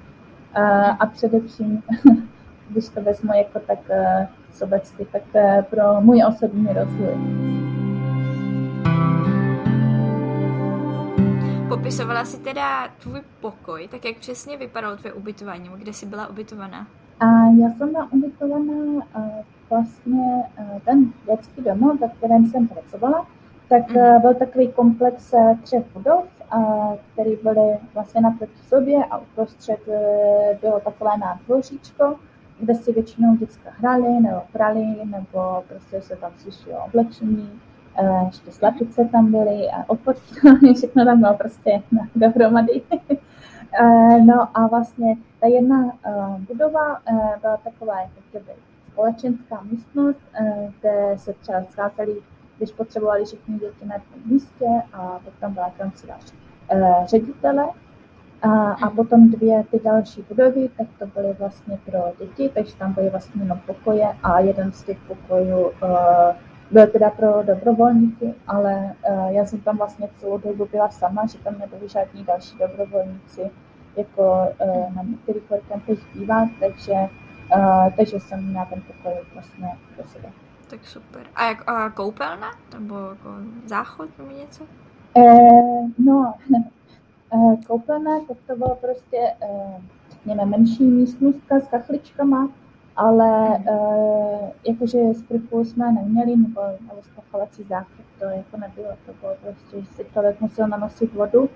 [0.99, 1.83] A především,
[2.69, 3.79] když to vezmu jako tak
[4.53, 5.23] sobecky, tak
[5.71, 7.80] pro můj osobní rozvoj.
[11.71, 16.87] Popisovala si teda tvůj pokoj, tak jak přesně vypadalo tvoje ubytování, kde jsi byla ubytovaná?
[17.21, 17.27] A
[17.61, 19.23] já jsem byla ubytovaná uh,
[19.71, 23.27] vlastně uh, ten dětský domov, ve kterém jsem pracovala,
[23.69, 26.25] tak uh, byl takový komplex třech budov,
[27.13, 29.81] které byly vlastně naproti sobě a uprostřed
[30.61, 32.17] bylo takové nádvoříčko,
[32.61, 37.70] kde si většinou děcka hráli nebo prali, nebo prostě se tam slyšelo oblečení, Eh,
[38.27, 41.83] ještě slapice tam byly a opočítání, všechno tam bylo prostě
[42.17, 42.83] dohromady.
[43.83, 46.13] Eh, no a vlastně ta jedna eh,
[46.49, 46.99] budova
[47.41, 48.53] byla taková jako kdyby
[48.87, 50.19] společenská místnost,
[50.81, 52.17] kde se třeba scházeli,
[52.59, 56.33] když potřebovali všechny děti na tom místě a potom byla kancelář
[57.05, 57.65] ředitele.
[58.43, 62.93] A, a potom dvě ty další budovy, tak to byly vlastně pro děti, takže tam
[62.93, 65.71] byly vlastně jenom pokoje a jeden z těch pokojů
[66.71, 71.39] byl teda pro dobrovolníky, ale uh, já jsem tam vlastně celou dobu byla sama, že
[71.39, 73.51] tam nebyli žádní další dobrovolníci,
[73.97, 76.93] jako uh, na některých kampech bývá, takže,
[77.57, 80.29] uh, takže jsem měla ten pokoj vlastně pro sebe.
[80.71, 81.23] Tak super.
[81.35, 82.51] A jak a koupelna?
[82.75, 83.29] Nebo jako
[83.67, 84.65] záchod nebo něco?
[85.15, 86.35] Uh, no,
[87.67, 89.19] koupelna, tak to bylo prostě,
[89.51, 92.49] uh, řekněme, menší místnostka s kachličkama,
[93.01, 99.35] ale uh, jakože sprchu jsme neměli, nebo, nebo spachovací záchod, to jako nebylo, to bylo
[99.43, 101.51] prostě, že si člověk musel nanosit vodu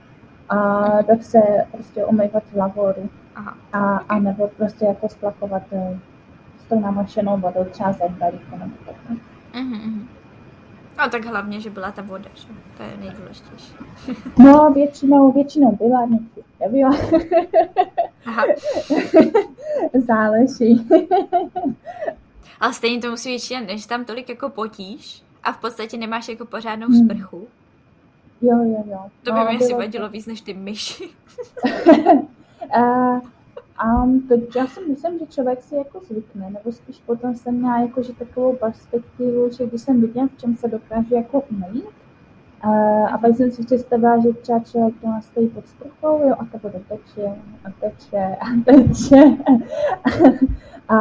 [0.49, 1.41] a tak se
[1.73, 3.11] prostě umývat v lavoru.
[3.73, 5.99] A, a nebo prostě jako splachovat uh,
[6.59, 8.97] s tou namašenou vodou, třeba zembalíku nebo tak.
[9.55, 10.07] Mm-hmm.
[10.99, 12.49] A tak hlavně, že byla ta voda, že?
[12.77, 13.75] To je nejdůležitější.
[14.39, 16.91] no, většinou, většinou byla, někdy nebyla.
[18.27, 18.45] Aha.
[20.07, 20.89] Záleží.
[22.61, 26.47] Ale stejně to musí být než tam tolik jako potíš a v podstatě nemáš jako
[26.47, 27.05] pořádnou hmm.
[27.05, 27.49] sprchu.
[28.43, 29.11] Jo, jo, jo.
[29.23, 31.09] To by no, mi asi vadilo víc než ty myši.
[32.77, 33.21] uh,
[33.85, 37.81] um, to já si myslím, že člověk si jako zvykne, nebo spíš potom jsem měla
[37.81, 41.85] jako, že takovou perspektivu, že když jsem viděla, v čem se dokáže jako umýt,
[43.13, 46.59] a pak jsem si představila, že třeba člověk to stojí pod sprchou, jo, a to
[46.59, 49.37] bude teče, a teče, a teče.
[50.89, 50.99] a,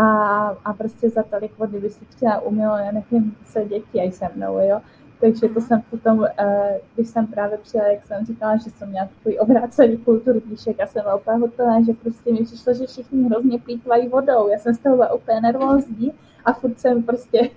[0.66, 4.30] a prostě za tolik vody by si třeba umělo, já nevím, se děti aj se
[4.36, 4.82] mnou, jo.
[5.24, 9.08] Takže to jsem potom, eh, když jsem právě přijela, jak jsem říkala, že jsem měla
[9.18, 13.60] takový obrácený kulturní šek a jsem úplně hotová, že prostě mi přišlo, že všichni hrozně
[13.60, 14.48] plítvají vodou.
[14.48, 16.14] Já jsem z toho byla úplně nervózní
[16.46, 17.50] a furt jsem prostě,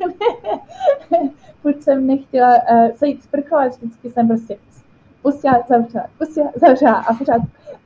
[1.63, 4.59] furt jsem nechtěla uh, se jít sprchovat, vždycky jsem prostě
[5.23, 7.43] pustila, zavřela, pustila, zavřela a pořád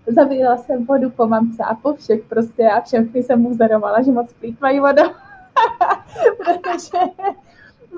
[0.07, 4.12] zavírala jsem vodu po mamce a po všech prostě a všechny jsem mu zdarovala, že
[4.12, 5.11] moc plítvají vodou.
[6.37, 6.99] Protože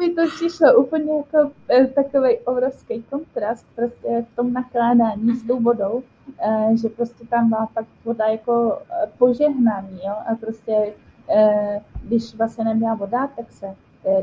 [0.02, 5.60] mi to přišlo úplně jako eh, takový obrovský kontrast prostě v tom nakládání s tou
[5.60, 6.02] vodou,
[6.38, 8.78] eh, že prostě tam byla fakt voda jako
[9.18, 10.92] požehnaný, jo, a prostě
[12.02, 13.66] když vlastně neměla voda, tak se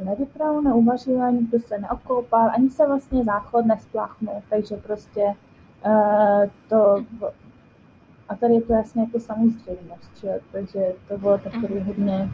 [0.03, 5.35] nevypral, neuvařil, nikdo se neokoupal, ani se vlastně záchod nespláchnul, takže prostě
[6.69, 7.03] to,
[8.29, 10.39] a tady je to jasně jako samozřejmost, že?
[10.51, 12.29] takže to bylo takový hodně,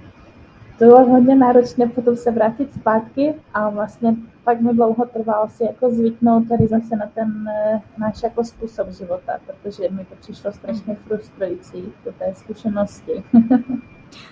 [0.80, 5.64] to bylo hodně náročné potom se vrátit zpátky a vlastně pak mi dlouho trvalo si
[5.64, 10.52] jako zvyknout tady zase na ten uh, náš jako způsob života, protože mi to přišlo
[10.52, 13.24] strašně frustrující do té zkušenosti.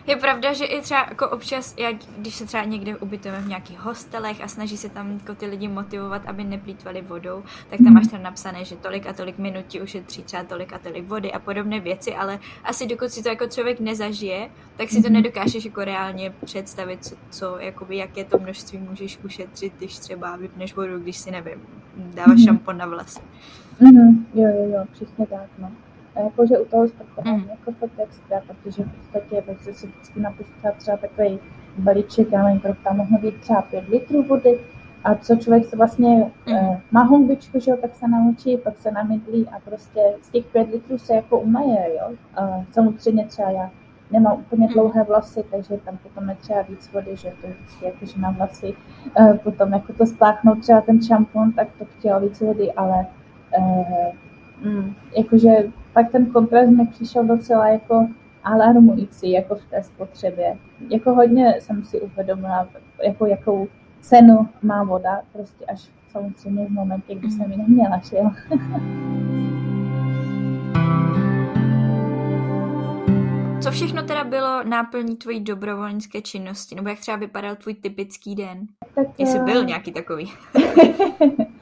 [0.08, 3.80] Je pravda, že i třeba jako občas, jak, když se třeba někde ubytujeme v nějakých
[3.80, 8.08] hostelech a snaží se tam jako ty lidi motivovat, aby neplýtvali vodou, tak tam máš
[8.08, 11.40] tam napsané, že tolik a tolik minut ti ušetří třeba tolik a tolik vody a
[11.40, 15.14] podobné věci, ale asi dokud si to jako člověk nezažije, tak si to mhm.
[15.14, 20.76] nedokážeš jako reálně představit, co, co jakoby, jaké to množství můžeš ušetřit, když třeba vypneš
[20.76, 21.62] vodu, když si nevím,
[21.96, 22.46] dáváš mm-hmm.
[22.46, 23.22] šampon na vlas.
[23.82, 24.24] Mm-hmm.
[24.34, 25.72] Jo, jo, jo, přesně tak, no.
[26.16, 27.50] A jakože u toho sportování mm.
[27.50, 31.40] jako fakt extra, protože v podstatě bych si vždycky napustila třeba takový
[31.78, 34.60] balíček, já nevím, tam mohlo být třeba pět litrů vody,
[35.04, 36.78] a co člověk se vlastně mm.
[36.92, 40.70] má honbičku, že jo, tak se naučí, pak se namydlí a prostě z těch pět
[40.72, 42.12] litrů se jako umaje, jo.
[42.36, 43.72] A samozřejmě třeba já
[44.14, 44.74] nemám úplně mhm.
[44.74, 48.22] dlouhé vlasy, takže tam potom je třeba víc vody, že to je vždycky jako, že
[48.22, 48.74] na vlasy
[49.20, 53.06] uh, potom jako to spláchnout třeba ten šampon, tak to chtělo víc vody, ale
[53.58, 53.86] uh,
[54.64, 55.50] mm, jakože
[55.94, 58.08] pak ten kontrast mi přišel docela jako
[58.44, 60.58] alarmující jako v té spotřebě.
[60.90, 62.68] Jako hodně jsem si uvědomila,
[63.04, 63.68] jako jakou
[64.02, 68.32] cenu má voda, prostě až samozřejmě v momentě, kdy jsem ji neměla, že jo.
[73.64, 76.76] Co všechno teda bylo náplní tvojí dobrovolnické činnosti?
[76.76, 78.68] Nebo jak třeba vypadal tvůj typický den?
[78.96, 80.32] Tak, Jestli byl eh, nějaký takový.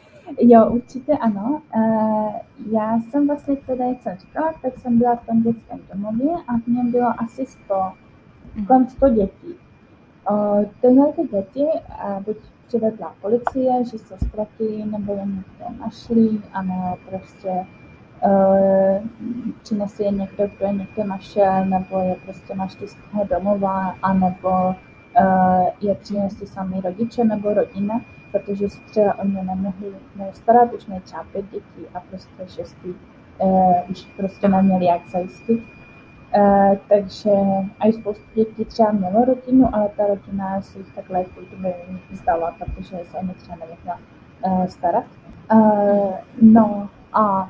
[0.41, 1.61] jo, určitě ano.
[1.75, 2.33] Uh,
[2.71, 6.57] já jsem vlastně teda, jak jsem říkala, tak jsem byla v tom dětském domově a
[6.57, 7.75] v něm bylo asi 100,
[8.55, 8.65] mm.
[8.65, 9.55] kolem 100 dětí.
[10.81, 11.65] Tyhle ty děti
[12.25, 12.37] buď
[12.67, 17.65] přivedla policie, že se ztratili nebo je někde našli, ano, prostě
[18.25, 24.49] uh, je někdo, kdo je někde našel, nebo je prostě našli z toho domova, anebo
[24.49, 28.01] uh, je přinesli sami rodiče nebo rodina,
[28.31, 29.93] protože se třeba o ně nemohli
[30.33, 32.93] starat, už měli třeba pět dětí a prostě šestý
[33.37, 35.63] uh, už prostě neměli jak zajistit.
[36.37, 37.29] Uh, takže
[37.79, 41.25] a i spoustu dětí třeba mělo rodinu, ale ta rodina si jich takhle
[42.11, 43.99] vzdala, protože se o ně třeba nemohla
[44.45, 45.05] uh, starat.
[45.53, 47.49] Uh, no a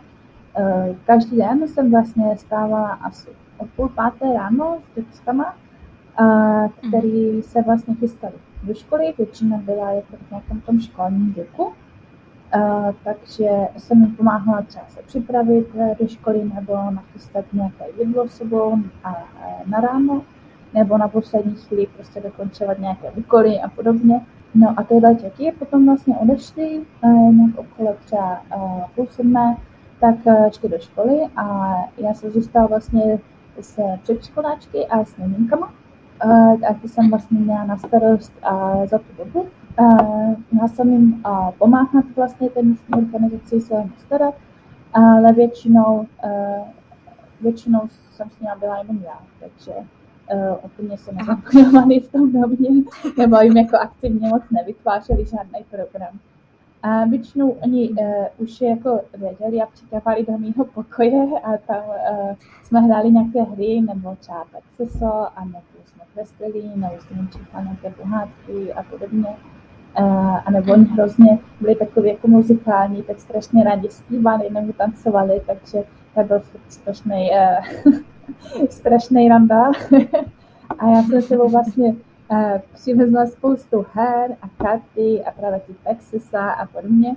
[0.59, 5.55] uh, každý den jsem vlastně stávala asi o půl páté ráno s dětskama,
[6.19, 8.33] uh, který se vlastně chystali
[8.63, 11.63] do školy, většina byla jako v nějakém tom školním věku.
[12.55, 18.27] Uh, takže jsem mi pomáhala třeba se připravit eh, do školy nebo nachystat nějaké jídlo
[18.27, 19.15] sebou a,
[19.65, 20.21] na ráno,
[20.73, 24.21] nebo na poslední chvíli prostě dokončovat nějaké úkoly a podobně.
[24.55, 29.57] No a tyhle děti potom vlastně odešly uh, nějak okolo třeba uh, půl sedmé,
[29.99, 30.15] tak
[30.51, 33.19] šli do školy a já jsem zůstala vlastně
[33.61, 35.73] s předškoláčky a s miminkama.
[36.69, 38.33] A ty jsem vlastně měla na starost
[38.85, 39.47] za tu dobu
[40.51, 41.23] měla jsem jim
[41.57, 44.35] pomáhat vlastně té místní organizaci se starat,
[44.93, 46.07] ale většinou,
[47.41, 52.69] většinou jsem s nimi byla jenom já, takže uh, úplně se nezapojovali v tom domě,
[53.17, 56.19] nebo jim jako aktivně moc nevytvářeli žádný program.
[56.83, 57.97] A většinou oni uh,
[58.37, 63.81] už jako věděli a přikávali do mého pokoje a tam uh, jsme hráli nějaké hry,
[63.81, 69.35] nebo třeba Pexeso, a nebo jsme kreslili, nebo jsme čítali nějaké pohádky a podobně
[70.45, 75.83] a nebo oni hrozně byli takový jako muzikální, tak strašně rádi zpívali nebo tancovali, takže
[76.15, 77.29] to byl strašný,
[77.85, 77.93] uh,
[78.69, 79.71] strašný randa.
[80.79, 82.10] a já jsem sebou vlastně uh,
[82.73, 87.15] přivezla spoustu her a karty a právě ty Pexisa a podobně,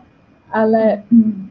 [0.52, 1.48] ale hm,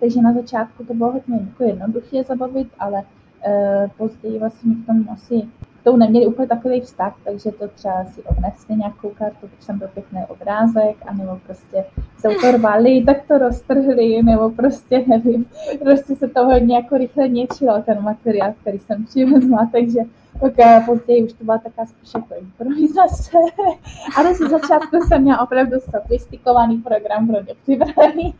[0.00, 5.12] takže na začátku to bylo hodně jako jednoduché zabavit, ale uh, později vlastně k tomu
[5.12, 5.42] asi
[5.84, 9.88] tou neměli úplně takový vztah, takže to třeba si odnesli nějakou kartu, když tam byl
[9.94, 11.84] pěkný obrázek, anebo prostě
[12.18, 15.46] se to rvali, tak to roztrhli, nebo prostě nevím,
[15.78, 20.00] prostě se to hodně jako rychle něčilo, ten materiál, který jsem přivezla, takže
[20.40, 23.38] tak později už to byla taková spíš jako improvizace,
[24.16, 28.34] ale ze začátku jsem měla opravdu sofistikovaný program pro připravený.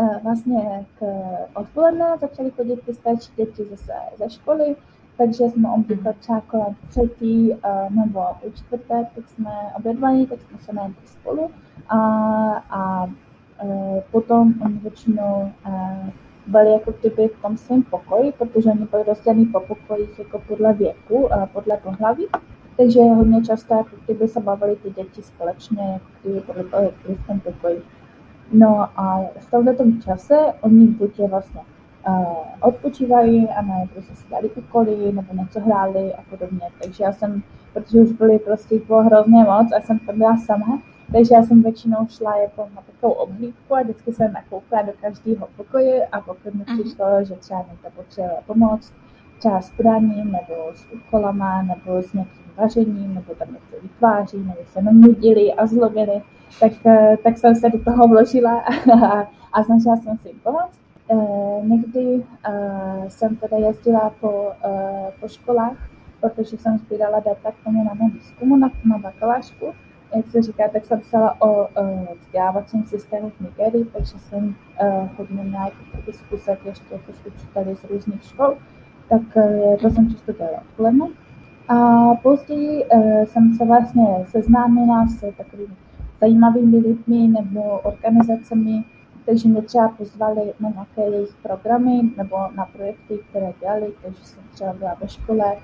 [0.00, 1.06] Eh, vlastně k
[1.54, 4.76] odpoledne začaly chodit ty starší děti zase ze školy,
[5.16, 10.58] takže jsme obvykle třeba kolem třetí eh, nebo u čtvrté, tak jsme obědvali, tak jsme
[10.58, 11.50] se najedli spolu
[11.88, 11.98] a,
[12.70, 13.10] a
[13.64, 15.52] eh, potom oni většinou
[16.46, 20.72] byli jako kdyby v tom svém pokoji, protože oni byli rozdělení po pokojích jako podle
[20.72, 22.26] věku, podle pohlaví.
[22.76, 27.40] Takže hodně často jako kdyby se bavili ty děti společně, jako kdyby byli v tom
[27.40, 27.82] pokoji.
[28.52, 31.60] No a v tomto čase oni buď je vlastně
[32.08, 32.26] uh,
[32.60, 36.70] odpočívají a nebo prostě si dali úkoly nebo něco hráli a podobně.
[36.82, 37.42] Takže já jsem,
[37.72, 40.82] protože už byli prostě bylo hrozně moc a jsem tam byla sama,
[41.12, 45.48] takže já jsem většinou šla jako na takovou obhlídku a vždycky jsem nakoukla do každého
[45.56, 46.78] pokoje a pokud mi mhm.
[46.78, 48.92] přišlo, že třeba někdo potřebuje pomoc,
[49.38, 54.60] třeba s podáním nebo s úkolama nebo s nějakým vařením nebo tam něco vytváří nebo
[54.66, 56.22] se nudili a zlobili,
[56.60, 58.60] tak, eh, tak jsem se do toho vložila
[59.04, 60.80] a, a snažila jsem si pomoct.
[61.10, 64.52] Uh, někdy uh, jsem teda jezdila po,
[65.20, 65.76] po školách,
[66.20, 69.74] protože jsem sbírala data k tomu na mém výzkumu, na, na bakalářku.
[70.16, 71.68] Jak se říká, tak jsem psala o
[72.20, 74.54] vzdělávacím systému v Nigerii, takže jsem
[75.18, 75.70] hodně měla
[76.10, 78.56] zkusit ještě jako s z různých škol,
[79.08, 79.22] tak
[79.80, 81.06] to jsem často dělala odpoledne.
[81.68, 81.76] A
[82.22, 82.84] později
[83.24, 85.74] jsem se vlastně seznámila s takovými
[86.20, 88.84] zajímavými lidmi nebo organizacemi,
[89.26, 94.42] takže mě třeba pozvali na nějaké jejich programy nebo na projekty, které dělali, takže jsem
[94.54, 95.56] třeba byla ve škole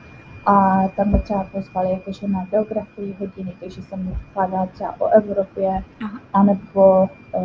[0.46, 5.09] a tam mě třeba pozvali jakože na geografii hodiny, takže jsem mi vkládala třeba o
[5.09, 6.20] Evropě, Aha.
[6.32, 7.42] anebo uh,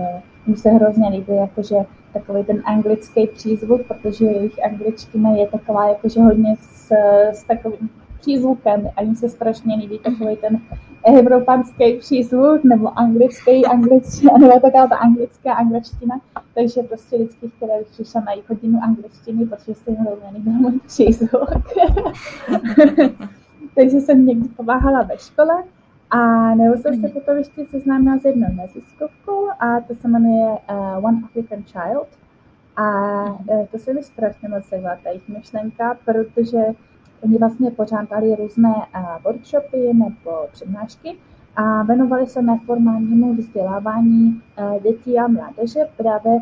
[0.47, 1.75] mi se hrozně líbí jakože
[2.13, 6.91] takový ten anglický přízvuk, protože jejich angličtina je taková jakože hodně s,
[7.31, 7.89] s takovým
[8.19, 10.61] přízvukem a jim se strašně líbí takový ten
[11.05, 16.19] evropanský přízvuk nebo anglický angličtina, nebo taková ta anglická angličtina,
[16.55, 20.79] takže prostě vždycky chtěla, když přišla na hodinu angličtiny, protože se jim rovně líbil můj
[20.87, 21.49] přízvuk.
[23.75, 25.63] takže jsem někdy pomáhala ve škole
[26.11, 31.05] a nebo jsem se potom ještě seznámila s jednou neziskovkou a to se jmenuje uh,
[31.05, 32.07] One African Child.
[32.75, 36.57] A uh, to se mi strašně moc líbila, ta jejich myšlenka, protože
[37.23, 38.73] Oni vlastně pořádali různé
[39.25, 41.17] workshopy nebo přednášky
[41.55, 44.41] a věnovali se neformálnímu vzdělávání
[44.83, 46.39] dětí a mládeže právě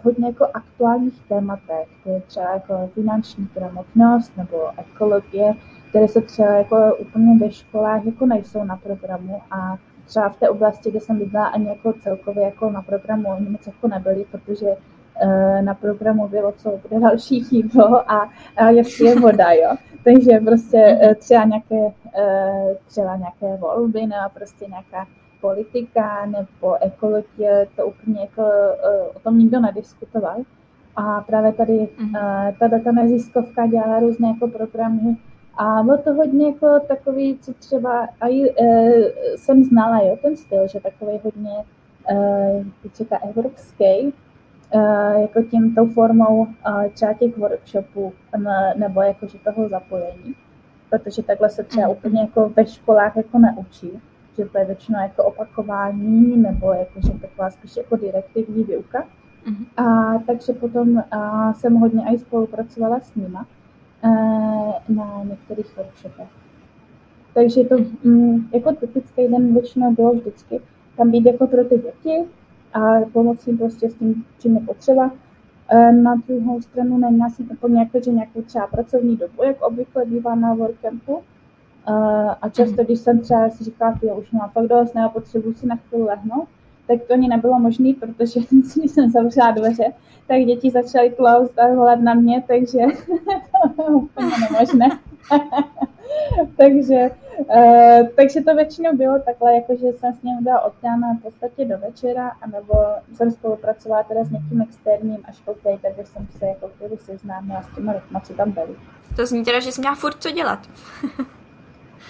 [0.00, 1.88] v hodně jako aktuálních tématech,
[2.26, 5.54] třeba jako finanční gramotnost nebo ekologie,
[5.88, 10.48] které se třeba jako úplně ve školách jako nejsou na programu a třeba v té
[10.48, 14.66] oblasti, kde jsem bydlela, ani jako celkově jako na programu oni moc jako nebyli, protože
[15.60, 19.76] na programu bylo, co bude další jídlo a, a jestli je voda, jo.
[20.04, 25.06] Takže prostě eh, třeba nějaké, eh, třeba nějaké volby nebo prostě nějaká
[25.40, 30.36] politika nebo ekologie, to úplně jako eh, o tom nikdo nediskutoval.
[30.96, 32.12] A právě tady mhm.
[32.58, 35.16] ta ta neziskovka dělala různé jako programy
[35.58, 38.48] a bylo to hodně jako takový, co třeba e,
[39.36, 41.64] jsem znala, jo, ten styl, že takový hodně
[42.10, 44.12] e, evropský, Eh,
[45.20, 48.12] jako tím tou formou eh, třeba těch workshopů
[48.76, 50.34] nebo jakože toho zapojení,
[50.90, 51.96] protože takhle se třeba mhm.
[51.96, 53.90] úplně jako ve školách jako neučí,
[54.36, 59.04] že to je většinou jako opakování nebo jakože taková spíš jako direktivní výuka.
[59.46, 59.84] Uh-huh.
[59.84, 63.46] A takže potom a, jsem hodně i spolupracovala s nima
[64.04, 64.08] eh,
[64.88, 66.28] na některých workshopech.
[67.34, 70.60] Takže to mm, jako typický den většinou bylo vždycky
[70.96, 72.24] tam být jako pro ty děti,
[72.72, 72.80] a
[73.12, 75.10] pomoci prostě s tím, čím je potřeba.
[75.68, 80.04] E, na druhou stranu neměla jsem úplně jako, že nějakou třeba pracovní dobu, jak obvykle
[80.04, 81.18] bývá na workcampu.
[81.18, 81.92] E,
[82.40, 85.66] a často, když jsem třeba si říkala, že už mám fakt dost, nebo potřebuji si
[85.66, 86.48] na chvíli lehnout,
[86.86, 89.84] tak to ani nebylo možné, protože když jsem zavřela dveře,
[90.26, 92.78] tak děti začaly tlouzt a volat na mě, takže
[93.62, 94.88] to bylo úplně nemožné.
[96.56, 101.14] takže, uh, takže to většinou bylo takhle, jako že jsem s ním udělala od rána
[101.20, 102.74] v podstatě do večera, anebo
[103.14, 107.62] jsem spolupracovala teda s někým externím až po té, takže jsem se jako chvíli seznámila
[107.62, 108.76] s těma rytma, co tam byly.
[109.16, 110.58] To zní teda, že jsi měla furt co dělat.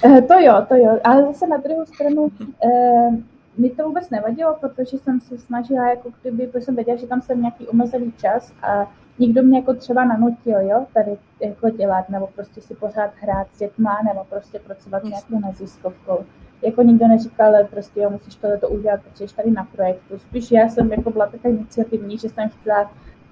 [0.05, 3.14] uh, to jo, to jo, ale zase na druhou stranu uh,
[3.57, 7.21] mi to vůbec nevadilo, protože jsem se snažila, jako kdyby, protože jsem věděla, že tam
[7.21, 12.27] jsem nějaký omezený čas a nikdo mě jako třeba nanutil, jo, tady jako dělat, nebo
[12.27, 16.19] prostě si pořád hrát s dětma, nebo prostě pracovat nějakou neziskovkou.
[16.63, 20.19] Jako nikdo neříkal, ale prostě jo, musíš tohle udělat, protože jsi tady na projektu.
[20.19, 22.91] Spíš já jsem jako byla taková iniciativní, že jsem chtěla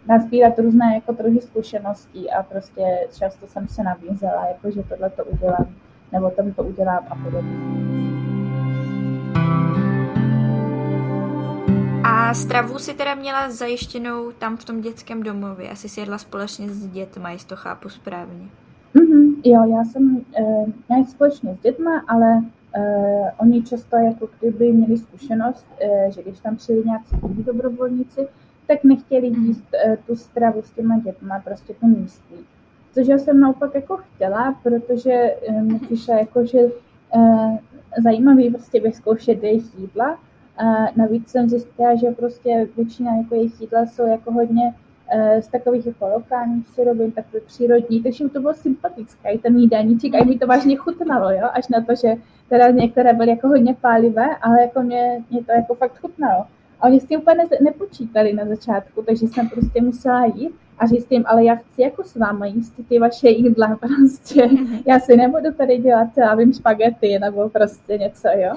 [0.08, 5.24] nazbírat různé jako druhy zkušeností a prostě často jsem se nabízela, jako že tohle to
[5.24, 5.66] udělám,
[6.12, 8.09] nebo tam to udělám a podobně.
[12.20, 15.70] A stravu si teda měla zajištěnou tam v tom dětském domově.
[15.70, 18.48] Asi si jedla společně s dětma, jestli to chápu správně.
[18.94, 22.42] Mm-hmm, jo, já jsem uh, měla společně s dětma, ale
[22.76, 28.28] uh, oni často jako kdyby měli zkušenost, uh, že když tam přijeli nějací jiní dobrovolníci,
[28.66, 29.44] tak nechtěli mhm.
[29.44, 32.38] jíst uh, tu stravu s těma dětma, prostě to místní.
[32.94, 36.58] Což já jsem naopak jako chtěla, protože uh, mi přišlo jako, že
[37.14, 37.56] uh,
[38.04, 40.18] zajímavý prostě vyzkoušet jejich jídla,
[40.60, 44.74] a navíc jsem zjistila, že prostě většina jako jejich jídla jsou jako hodně
[45.14, 50.14] uh, z takových jako lokálních surovin, takové přírodní, takže to bylo sympatické, i ten jídelníček,
[50.14, 52.14] a mi to vážně chutnalo, jo, až na to, že
[52.48, 56.44] teda některé byly jako hodně pálivé, ale jako mě, mě to jako fakt chutnalo.
[56.80, 61.10] A oni s tím úplně nepočítali na začátku, takže jsem prostě musela jít a říct
[61.10, 64.48] jim, ale já chci jako s vámi jíst ty vaše jídla prostě.
[64.86, 68.54] Já si nebudu tady dělat, já vím, špagety nebo prostě něco, jo.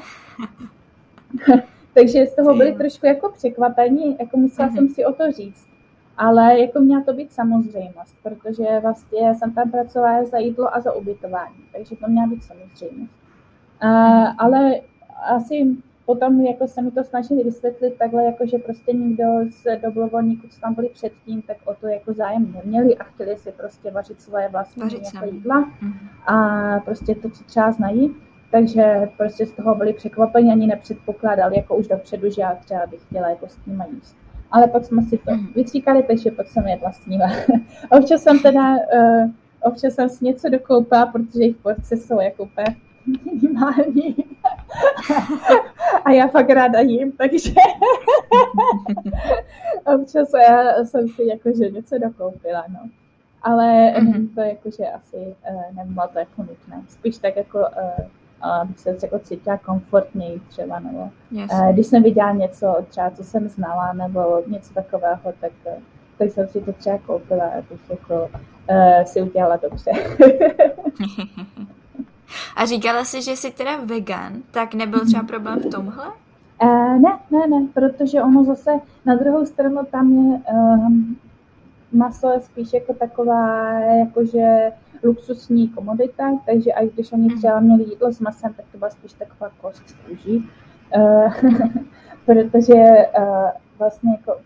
[1.93, 4.75] Takže z toho byli trošku jako překvapení, jako musela mm-hmm.
[4.75, 5.67] jsem si o to říct.
[6.17, 10.93] Ale jako měla to být samozřejmost, protože vlastně jsem tam pracovala za jídlo a za
[10.93, 13.11] ubytování, takže to měla být samozřejmost.
[13.83, 14.81] Uh, ale
[15.25, 20.47] asi potom jako se mi to snažili vysvětlit takhle, jako že prostě nikdo z dobrovolníků,
[20.47, 24.21] co tam byli předtím, tak o to jako zájem neměli a chtěli si prostě vařit
[24.21, 26.09] svoje vlastní jako jídla mhm.
[26.27, 28.15] a prostě to, co třeba znají.
[28.53, 33.01] Takže prostě z toho byli překvapeni, ani nepředpokládali jako už dopředu, že já třeba bych
[33.01, 34.17] chtěla jako s nimi jíst.
[34.51, 35.47] Ale pak jsme si to mhm.
[35.55, 37.23] vytříkali, takže pak jsem jedla s nimi.
[37.91, 39.29] občas jsem teda, uh,
[39.61, 42.75] občas jsem si něco dokoupila, protože jejich porce jsou jako úplně
[43.25, 44.15] minimální.
[46.05, 47.51] a já fakt ráda jím, takže
[49.95, 52.89] občas já jsem si jakože něco dokoupila, no.
[53.41, 54.35] Ale mm-hmm.
[54.35, 56.81] to jakože asi uh, nebylo to jako nutné.
[56.89, 58.05] Spíš tak jako uh,
[58.43, 61.51] abych se jako cítila komfortněji třeba, nebo yes.
[61.51, 65.51] uh, když jsem viděla něco třeba, co jsem znala, nebo něco takového, tak,
[66.17, 68.29] tak jsem si to třeba koupila, abych jako
[68.69, 69.91] uh, si udělala dobře.
[72.55, 76.05] A říkala jsi, že jsi teda vegan, tak nebyl třeba problém v tomhle?
[76.63, 78.71] Uh, ne, ne, ne, protože ono zase
[79.05, 81.17] na druhou stranu tam je um,
[81.91, 84.71] maso je spíš jako taková, jakože
[85.03, 87.37] luxusní komodita, takže i když oni mhm.
[87.37, 90.49] třeba měli jídlo s masem, tak to byla spíš taková kost z kůží.
[92.25, 92.73] Protože
[93.19, 93.49] uh,
[93.79, 94.37] vlastně jako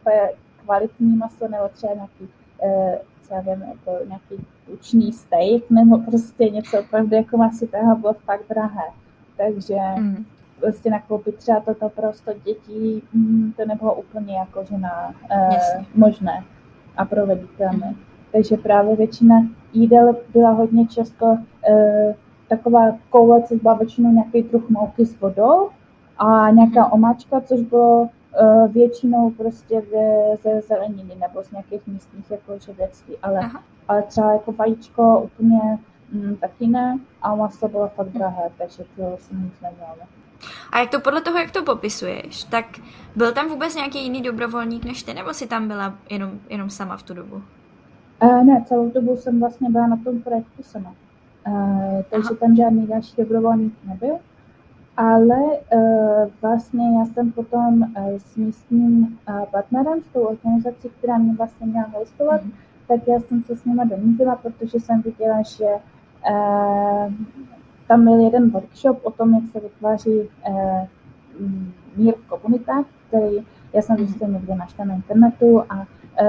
[0.64, 2.34] kvalitní maso nebo třeba nějaký
[2.64, 2.96] uh,
[3.32, 8.84] já vím, jako nějaký tučný steak nebo prostě něco opravdu jako masitého bylo fakt drahé.
[9.38, 10.26] Takže mm.
[10.60, 15.84] prostě nakoupit třeba toto pro 100 dětí, mm, to nebylo úplně jako že na uh,
[15.96, 16.44] možné
[16.98, 17.88] a proveditelné.
[17.88, 17.96] Mm.
[18.32, 19.36] Takže právě většina
[19.74, 21.38] jídel byla hodně často uh,
[22.50, 25.70] taková koule, což byla většinou nějaký druh mouky s vodou
[26.18, 26.92] a nějaká mm.
[26.92, 29.84] omáčka, což bylo uh, většinou prostě
[30.44, 33.40] ze zeleniny nebo z nějakých místních jako ževěctví, ale,
[33.88, 35.80] ale třeba jako vajíčko úplně
[36.12, 39.96] mm, taky ne a maso bylo fakt drahé, takže to jsem nic neměla.
[40.72, 42.66] A jak to podle toho, jak to popisuješ, tak
[43.16, 46.98] byl tam vůbec nějaký jiný dobrovolník než ty, nebo si tam byla jenom, jenom sama
[46.98, 47.44] v tu dobu?
[48.24, 50.96] Uh, ne, celou dobu jsem vlastně byla na tom projektu sama.
[51.48, 52.38] Uh, takže Aha.
[52.40, 54.18] tam žádný další dobrovolník nebyl
[54.98, 55.38] ale
[55.74, 61.34] uh, vlastně já jsem potom uh, s místním uh, partnerem, s tou organizací, která mě
[61.34, 62.52] vlastně měla hostovat, mm.
[62.88, 65.66] tak já jsem se s nimi domluvila, protože jsem viděla, že
[66.30, 67.14] uh,
[67.88, 70.88] tam byl jeden workshop o tom, jak se vytváří uh,
[71.96, 75.86] mír v komunitách, který já jsem prostě někde našla na internetu a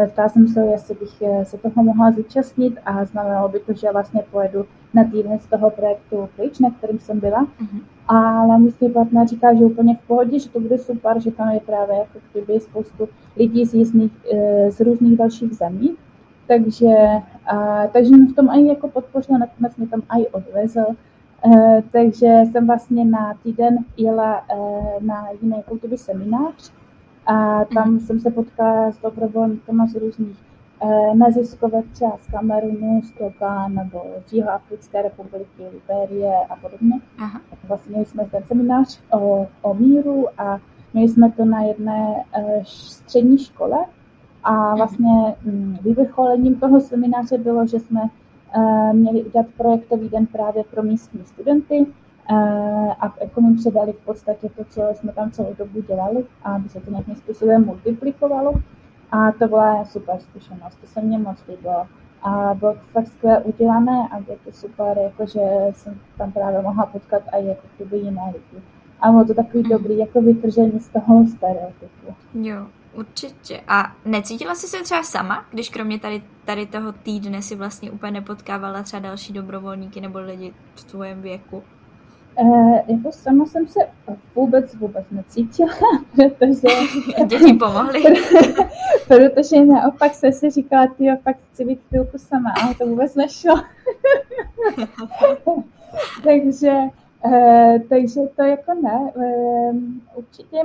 [0.07, 4.23] ptala jsem se, jestli bych se toho mohla zúčastnit a znamenalo by to, že vlastně
[4.31, 4.65] pojedu
[4.95, 7.45] na týden z toho projektu pryč, na kterým jsem byla.
[7.45, 7.81] Mm-hmm.
[8.09, 11.61] A náměstní partner říká, že úplně v pohodě, že to bude super, že tam je
[11.61, 15.97] právě jako kdyby spoustu lidí z, jízdných, eh, z různých dalších zemí.
[16.49, 16.95] Takže,
[17.47, 20.85] a, takže mě v tom i jako podpořil, nakonec mě tam i odvezl.
[21.45, 24.57] E, takže jsem vlastně na týden jela e,
[25.01, 26.73] na jiný kultový seminář
[27.29, 28.01] a tam mm.
[28.01, 30.37] jsem se potkala s dobrovolníkama z různých
[30.83, 37.01] Eh, neziskové třeba z Kamerunu, z Toga nebo z Jihoafrické republiky, Liberie a podobně.
[37.19, 37.41] Aha.
[37.69, 40.61] Vlastně měli jsme ten seminář o, o míru a
[40.95, 43.79] měli jsme to na jedné uh, střední škole
[44.45, 48.01] a vlastně um, vyvrcholením toho semináře bylo, že jsme
[48.57, 51.87] uh, měli udělat projektový den právě pro místní studenty
[53.01, 56.81] a jako mi předali v podstatě to, co jsme tam celou dobu dělali, aby se
[56.81, 58.55] to nějakým způsobem multiplikovalo.
[59.11, 61.87] A to byla super zkušenost, to se mně moc líbilo.
[62.23, 65.41] A bylo to fakt skvěle udělané a bylo to super, jakože
[65.73, 68.65] jsem tam právě mohla potkat i jako kdyby jiné lidi.
[69.01, 69.71] A bylo to takový mm.
[69.71, 72.15] dobrý jako vytržení z toho stereotypu.
[72.35, 73.61] Jo, určitě.
[73.69, 78.13] A necítila jsi se třeba sama, když kromě tady, tady toho týdne si vlastně úplně
[78.13, 81.63] nepotkávala třeba další dobrovolníky nebo lidi v tvém věku?
[82.41, 83.81] Uh, jako sama jsem se
[84.35, 85.71] vůbec, vůbec necítila,
[86.15, 86.69] protože...
[87.27, 88.03] Děti pomohly.
[89.09, 93.55] protože naopak se si říkala, ty fakt chci být chvilku sama, ale to vůbec nešlo.
[96.25, 96.73] takže,
[97.25, 99.13] uh, takže to jako ne.
[99.15, 99.77] Uh,
[100.15, 100.57] určitě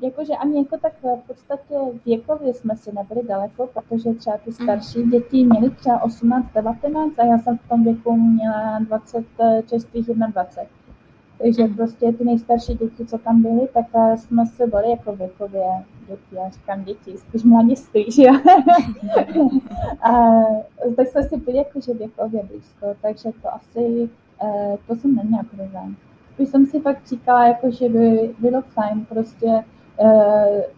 [0.00, 1.74] jakože ani jako tak v podstatě
[2.06, 5.10] věkově jsme si nebyli daleko, protože třeba ty starší mm.
[5.10, 9.24] děti měly třeba 18, 19 a já jsem v tom věku měla 20,
[9.66, 10.70] čerstvých 21.
[11.38, 11.74] Takže mm.
[11.74, 15.64] prostě ty nejstarší děti, co tam byly, tak jsme se byli jako věkově
[16.08, 18.28] děti, já říkám děti, spíš mladiství, že
[20.02, 20.42] a,
[20.96, 24.10] tak jsme si byli jakože věkově blízko, takže to asi,
[24.42, 25.96] eh, to jsem neměla problém.
[26.36, 29.64] Když jsem si fakt říkala, jako, že by bylo fajn prostě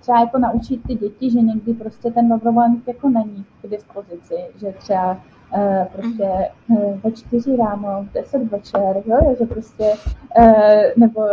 [0.01, 4.73] třeba jako naučit ty děti, že někdy prostě ten dobrovolník jako není k dispozici, že
[4.79, 5.21] třeba
[5.57, 9.93] Uh, prostě uh, ve čtyři ráno, v deset večer, jo, že prostě,
[10.97, 11.27] nebo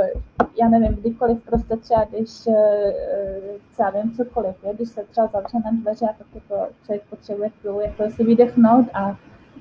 [0.62, 2.30] já nevím, kdykoliv prostě třeba, když
[3.72, 7.50] třeba vím cokoliv, je, když se třeba zavře na dveře a tak jako člověk potřebuje
[7.50, 9.16] chvíli jako si vydechnout a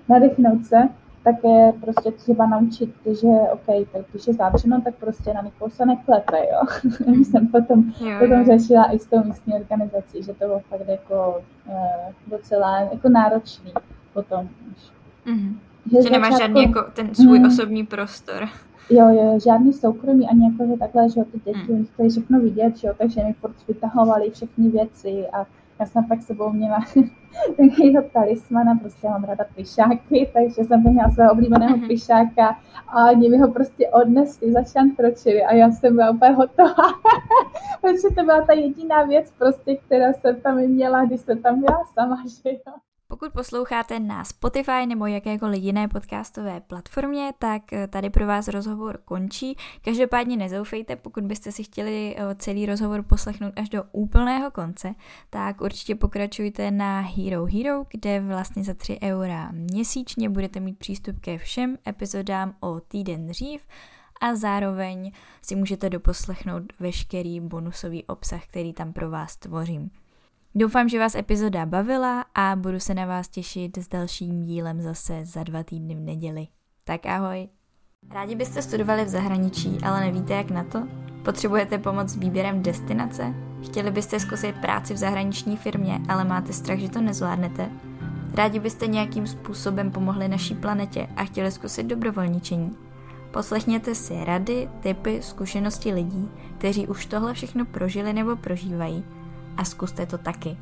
[0.08, 0.88] nadechnout se,
[1.26, 5.70] tak je prostě třeba naučit, že OK, tak když je zavřeno, tak prostě na nikoho
[5.70, 6.90] se neklepe, jo.
[7.24, 11.42] jsem potom, jo, potom řešila i s tou místní organizací, že to bylo fakt jako
[11.68, 13.72] uh, docela jako náročný
[14.12, 14.92] potom už.
[15.26, 15.54] Mm-hmm.
[15.92, 18.48] Že, že nemáš žádný jako ten svůj mm, osobní prostor.
[18.90, 21.86] Jo, jo, žádný soukromí, ani jako, že takhle, že ty děti mm.
[21.86, 25.46] chtěli všechno vidět, že jo, takže mi furt vytahovali všechny věci a
[25.80, 26.78] já jsem pak sebou měla
[27.56, 31.88] takovýho talismana, prostě mám ráda pyšáky, takže jsem tam měla svého oblíbeného mm-hmm.
[31.88, 32.58] pyšáka
[32.88, 36.86] a oni mi ho prostě odnesli, zašantročili a já jsem byla úplně hotová,
[37.80, 41.84] protože to byla ta jediná věc prostě, která jsem tam měla, když jsem tam byla
[41.94, 42.72] sama, že jo.
[43.08, 48.98] Pokud posloucháte na Spotify nebo jakékoliv jiné podcastové platformě, tak eh, tady pro vás rozhovor
[49.04, 49.56] končí.
[49.84, 54.94] Každopádně nezoufejte, pokud byste si chtěli eh, celý rozhovor poslechnout až do úplného konce,
[55.30, 61.20] tak určitě pokračujte na Hero Hero, kde vlastně za 3 eura měsíčně budete mít přístup
[61.20, 63.60] ke všem epizodám o týden dřív
[64.20, 69.90] a zároveň si můžete doposlechnout veškerý bonusový obsah, který tam pro vás tvořím.
[70.58, 75.24] Doufám, že vás epizoda bavila a budu se na vás těšit s dalším dílem zase
[75.24, 76.46] za dva týdny v neděli.
[76.84, 77.48] Tak ahoj!
[78.10, 80.82] Rádi byste studovali v zahraničí, ale nevíte jak na to?
[81.24, 83.34] Potřebujete pomoc s výběrem destinace?
[83.64, 87.70] Chtěli byste zkusit práci v zahraniční firmě, ale máte strach, že to nezvládnete?
[88.34, 92.76] Rádi byste nějakým způsobem pomohli naší planetě a chtěli zkusit dobrovolničení?
[93.30, 99.04] Poslechněte si rady, typy, zkušenosti lidí, kteří už tohle všechno prožili nebo prožívají
[99.56, 100.56] a zkuste to taky.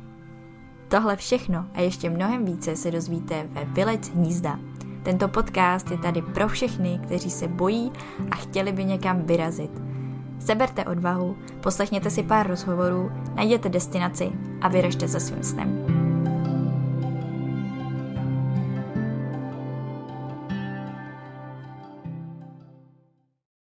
[0.87, 4.59] Tohle všechno a ještě mnohem více se dozvíte ve Vylec hnízda.
[5.03, 7.91] Tento podcast je tady pro všechny, kteří se bojí
[8.31, 9.71] a chtěli by někam vyrazit.
[10.39, 14.31] Seberte odvahu, poslechněte si pár rozhovorů, najděte destinaci
[14.61, 15.94] a vyražte za svým snem.